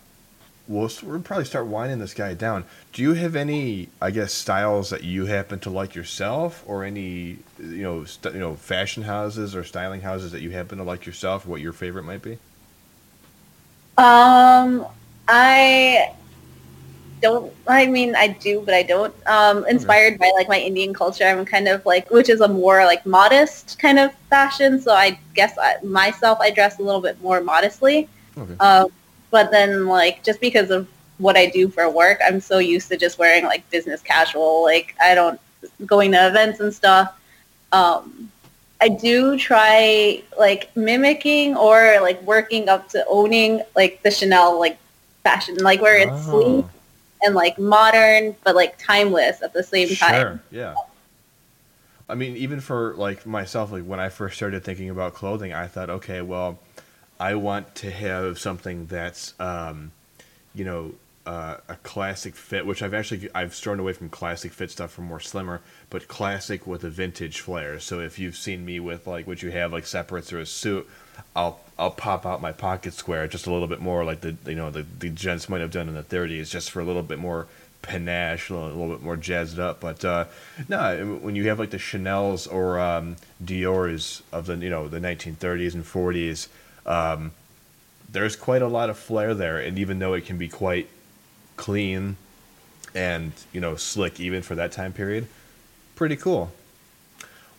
we'll, 0.68 0.90
we'll 1.02 1.20
probably 1.20 1.46
start 1.46 1.66
winding 1.66 1.98
this 1.98 2.14
guy 2.14 2.34
down. 2.34 2.64
Do 2.92 3.02
you 3.02 3.14
have 3.14 3.34
any, 3.34 3.88
I 4.00 4.10
guess, 4.10 4.32
styles 4.32 4.90
that 4.90 5.02
you 5.02 5.26
happen 5.26 5.58
to 5.60 5.70
like 5.70 5.94
yourself, 5.94 6.62
or 6.66 6.84
any, 6.84 7.38
you 7.58 7.82
know, 7.82 8.04
st- 8.04 8.34
you 8.34 8.40
know, 8.40 8.54
fashion 8.54 9.02
houses 9.02 9.56
or 9.56 9.64
styling 9.64 10.02
houses 10.02 10.32
that 10.32 10.42
you 10.42 10.50
happen 10.50 10.78
to 10.78 10.84
like 10.84 11.06
yourself? 11.06 11.46
What 11.46 11.60
your 11.60 11.72
favorite 11.72 12.04
might 12.04 12.22
be? 12.22 12.38
Um, 13.96 14.86
I 15.26 16.12
don't. 17.20 17.52
I 17.66 17.86
mean, 17.86 18.14
I 18.14 18.28
do, 18.28 18.62
but 18.64 18.74
I 18.74 18.82
don't. 18.84 19.14
Um, 19.26 19.66
inspired 19.66 20.18
by 20.18 20.30
like 20.36 20.48
my 20.48 20.60
Indian 20.60 20.94
culture, 20.94 21.24
I'm 21.24 21.44
kind 21.44 21.66
of 21.66 21.84
like, 21.84 22.10
which 22.10 22.28
is 22.28 22.40
a 22.40 22.48
more 22.48 22.84
like 22.84 23.04
modest 23.04 23.78
kind 23.78 23.98
of 23.98 24.14
fashion. 24.30 24.80
So 24.80 24.92
I 24.92 25.18
guess 25.34 25.58
I, 25.58 25.76
myself, 25.82 26.38
I 26.40 26.50
dress 26.50 26.78
a 26.78 26.82
little 26.82 27.00
bit 27.00 27.20
more 27.22 27.40
modestly. 27.40 28.08
Okay. 28.36 28.54
Um, 28.60 28.92
but 29.30 29.50
then 29.50 29.86
like 29.86 30.22
just 30.24 30.40
because 30.40 30.70
of 30.70 30.88
what 31.18 31.36
I 31.36 31.46
do 31.46 31.68
for 31.68 31.88
work, 31.90 32.20
I'm 32.24 32.40
so 32.40 32.58
used 32.58 32.88
to 32.88 32.96
just 32.96 33.18
wearing 33.18 33.44
like 33.44 33.68
business 33.70 34.00
casual. 34.00 34.62
Like 34.62 34.94
I 35.02 35.14
don't 35.14 35.40
going 35.84 36.12
to 36.12 36.28
events 36.28 36.60
and 36.60 36.72
stuff. 36.72 37.18
Um, 37.72 38.30
I 38.80 38.88
do 38.88 39.36
try 39.36 40.22
like 40.38 40.74
mimicking 40.76 41.56
or 41.56 41.98
like 42.00 42.22
working 42.22 42.68
up 42.68 42.88
to 42.90 43.04
owning 43.08 43.62
like 43.74 44.02
the 44.02 44.10
Chanel 44.10 44.58
like 44.58 44.78
fashion, 45.24 45.56
like 45.56 45.80
where 45.80 45.98
it's 45.98 46.24
sleek 46.24 46.64
Oh, 46.64 46.70
and 47.22 47.34
like 47.34 47.58
modern 47.58 48.36
but 48.44 48.54
like 48.54 48.78
timeless 48.78 49.42
at 49.42 49.52
the 49.52 49.62
same 49.62 49.94
time. 49.96 50.20
Sure. 50.20 50.40
Yeah. 50.50 50.74
I 52.08 52.14
mean, 52.14 52.36
even 52.36 52.60
for 52.60 52.94
like 52.94 53.26
myself, 53.26 53.72
like 53.72 53.82
when 53.82 54.00
I 54.00 54.08
first 54.08 54.36
started 54.36 54.64
thinking 54.64 54.88
about 54.88 55.14
clothing, 55.14 55.52
I 55.52 55.66
thought, 55.66 55.90
okay, 55.90 56.22
well, 56.22 56.58
I 57.20 57.34
want 57.34 57.74
to 57.76 57.90
have 57.90 58.38
something 58.38 58.86
that's, 58.86 59.34
um, 59.40 59.92
you 60.54 60.64
know, 60.64 60.94
uh, 61.26 61.58
a 61.68 61.74
classic 61.76 62.34
fit, 62.34 62.64
which 62.64 62.82
I've 62.82 62.94
actually 62.94 63.28
I've 63.34 63.54
strayed 63.54 63.78
away 63.78 63.92
from 63.92 64.08
classic 64.08 64.50
fit 64.50 64.70
stuff 64.70 64.92
for 64.92 65.02
more 65.02 65.20
slimmer, 65.20 65.60
but 65.90 66.08
classic 66.08 66.66
with 66.66 66.84
a 66.84 66.88
vintage 66.88 67.40
flair. 67.40 67.78
So 67.80 68.00
if 68.00 68.18
you've 68.18 68.36
seen 68.36 68.64
me 68.64 68.80
with 68.80 69.06
like 69.06 69.26
what 69.26 69.42
you 69.42 69.50
have 69.50 69.70
like 69.70 69.84
separates 69.84 70.32
or 70.32 70.40
a 70.40 70.46
suit, 70.46 70.88
I'll 71.36 71.60
I'll 71.78 71.90
pop 71.90 72.24
out 72.24 72.40
my 72.40 72.52
pocket 72.52 72.94
square 72.94 73.28
just 73.28 73.46
a 73.46 73.52
little 73.52 73.68
bit 73.68 73.80
more 73.80 74.06
like 74.06 74.22
the 74.22 74.36
you 74.46 74.54
know 74.54 74.70
the 74.70 74.86
the 74.98 75.10
gents 75.10 75.50
might 75.50 75.60
have 75.60 75.70
done 75.70 75.86
in 75.86 75.94
the 75.94 76.02
30s, 76.02 76.50
just 76.50 76.70
for 76.70 76.80
a 76.80 76.84
little 76.84 77.02
bit 77.02 77.18
more 77.18 77.46
panache, 77.82 78.48
a 78.48 78.54
little, 78.54 78.68
a 78.68 78.76
little 78.78 78.96
bit 78.96 79.02
more 79.02 79.16
jazzed 79.18 79.58
up. 79.58 79.80
But 79.80 80.02
uh, 80.06 80.24
no, 80.66 81.18
when 81.20 81.36
you 81.36 81.48
have 81.48 81.58
like 81.58 81.70
the 81.70 81.78
Chanel's 81.78 82.46
or 82.46 82.80
um, 82.80 83.16
Dior's 83.44 84.22
of 84.32 84.46
the 84.46 84.56
you 84.56 84.70
know 84.70 84.88
the 84.88 84.98
1930s 84.98 85.74
and 85.74 85.84
40s, 85.84 86.48
um, 86.88 87.32
there's 88.10 88.34
quite 88.34 88.62
a 88.62 88.66
lot 88.66 88.90
of 88.90 88.98
flair 88.98 89.34
there, 89.34 89.58
and 89.58 89.78
even 89.78 89.98
though 89.98 90.14
it 90.14 90.26
can 90.26 90.38
be 90.38 90.48
quite 90.48 90.88
clean 91.56 92.16
and 92.94 93.32
you 93.52 93.60
know 93.60 93.76
slick 93.76 94.18
even 94.18 94.42
for 94.42 94.54
that 94.56 94.72
time 94.72 94.92
period, 94.92 95.28
pretty 95.94 96.16
cool. 96.16 96.50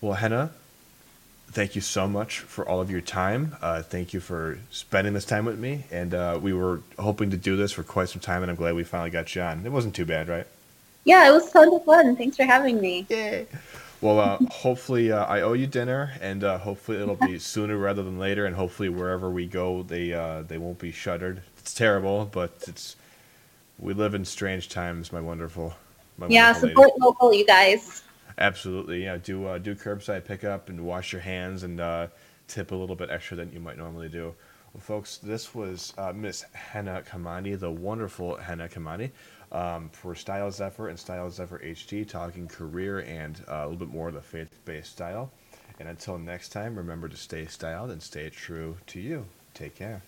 Well, 0.02 0.14
Henna, 0.14 0.52
thank 1.52 1.76
you 1.76 1.82
so 1.82 2.08
much 2.08 2.40
for 2.40 2.68
all 2.68 2.82
of 2.82 2.90
your 2.90 3.02
time. 3.02 3.56
Uh, 3.62 3.84
thank 3.84 4.14
you 4.14 4.20
for 4.20 4.58
spending 4.72 5.14
this 5.14 5.26
time 5.26 5.46
with 5.46 5.60
me, 5.60 5.86
and 5.92 6.14
uh, 6.14 6.40
we 6.42 6.52
were 6.52 6.82
hoping 6.98 7.30
to 7.32 7.38
do 7.38 7.56
this 7.56 7.72
for 7.72 7.84
quite 7.84 8.10
some 8.10 8.22
time, 8.22 8.42
and 8.42 8.50
I'm 8.50 8.58
glad 8.58 8.74
we 8.74 8.84
finally 8.84 9.12
got 9.12 9.36
you 9.36 9.42
on. 9.44 9.66
It 9.66 9.72
wasn't 9.72 9.96
too 9.96 10.06
bad, 10.06 10.28
right? 10.28 10.48
Yeah, 11.06 11.28
it 11.28 11.32
was 11.32 11.52
tons 11.52 11.74
of 11.74 11.86
fun. 11.86 12.16
Thanks 12.16 12.38
for 12.38 12.44
having 12.44 12.82
me. 12.82 13.06
Yay! 13.10 13.46
Well, 14.02 14.20
uh, 14.20 14.38
hopefully 14.50 15.12
uh, 15.12 15.26
I 15.26 15.42
owe 15.42 15.54
you 15.54 15.68
dinner, 15.68 16.14
and 16.22 16.44
uh, 16.44 16.58
hopefully 16.58 17.02
it'll 17.02 17.16
be 17.16 17.38
sooner 17.40 17.78
rather 17.78 18.02
than 18.02 18.18
later, 18.18 18.46
and 18.46 18.56
hopefully 18.56 18.88
wherever 18.88 19.30
we 19.30 19.46
go, 19.46 19.84
they 19.84 20.14
uh, 20.14 20.44
they 20.44 20.58
won't 20.58 20.80
be 20.80 20.92
shuttered. 20.92 21.42
It's 21.58 21.74
terrible, 21.74 22.30
but 22.32 22.52
it's 22.68 22.96
we 23.78 23.94
live 23.94 24.14
in 24.14 24.24
strange 24.24 24.70
times, 24.70 25.12
my 25.12 25.20
wonderful. 25.20 25.74
My 26.18 26.28
yeah, 26.28 26.52
wonderful 26.52 26.70
support 26.70 26.90
lady. 26.90 27.02
local, 27.02 27.34
you 27.34 27.46
guys. 27.46 28.04
Absolutely, 28.38 29.04
yeah. 29.04 29.18
Do 29.18 29.46
uh, 29.48 29.58
do 29.58 29.76
curbside 29.76 30.24
pickup 30.24 30.70
and 30.70 30.86
wash 30.86 31.12
your 31.12 31.22
hands 31.22 31.64
and 31.64 31.82
uh, 31.82 32.08
tip 32.48 32.72
a 32.72 32.76
little 32.76 32.96
bit 32.96 33.10
extra 33.10 33.36
than 33.36 33.52
you 33.52 33.60
might 33.60 33.78
normally 33.78 34.08
do. 34.08 34.34
Well, 34.74 34.82
folks, 34.82 35.18
this 35.18 35.56
was 35.56 35.94
uh, 35.98 36.14
Miss 36.14 36.46
Henna 36.54 37.04
Kamani, 37.10 37.60
the 37.60 37.72
wonderful 37.72 38.38
Henna 38.38 38.70
Kamani, 38.70 39.12
um, 39.52 39.90
for 39.90 40.16
Style 40.16 40.52
Zephyr 40.52 40.88
and 40.88 41.00
Style 41.00 41.30
Zephyr 41.32 41.60
HD, 41.64 42.08
talking 42.08 42.48
career 42.48 43.00
and 43.00 43.42
uh, 43.48 43.56
a 43.56 43.64
little 43.64 43.78
bit 43.78 43.90
more 43.90 44.10
of 44.10 44.14
the 44.14 44.22
faith-based 44.22 44.92
style. 44.92 45.32
And 45.80 45.88
until 45.88 46.18
next 46.18 46.50
time, 46.50 46.76
remember 46.76 47.08
to 47.08 47.18
stay 47.18 47.46
styled 47.46 47.90
and 47.90 48.02
stay 48.02 48.30
true 48.30 48.78
to 48.88 49.00
you. 49.00 49.26
Take 49.54 49.76
care. 49.76 50.02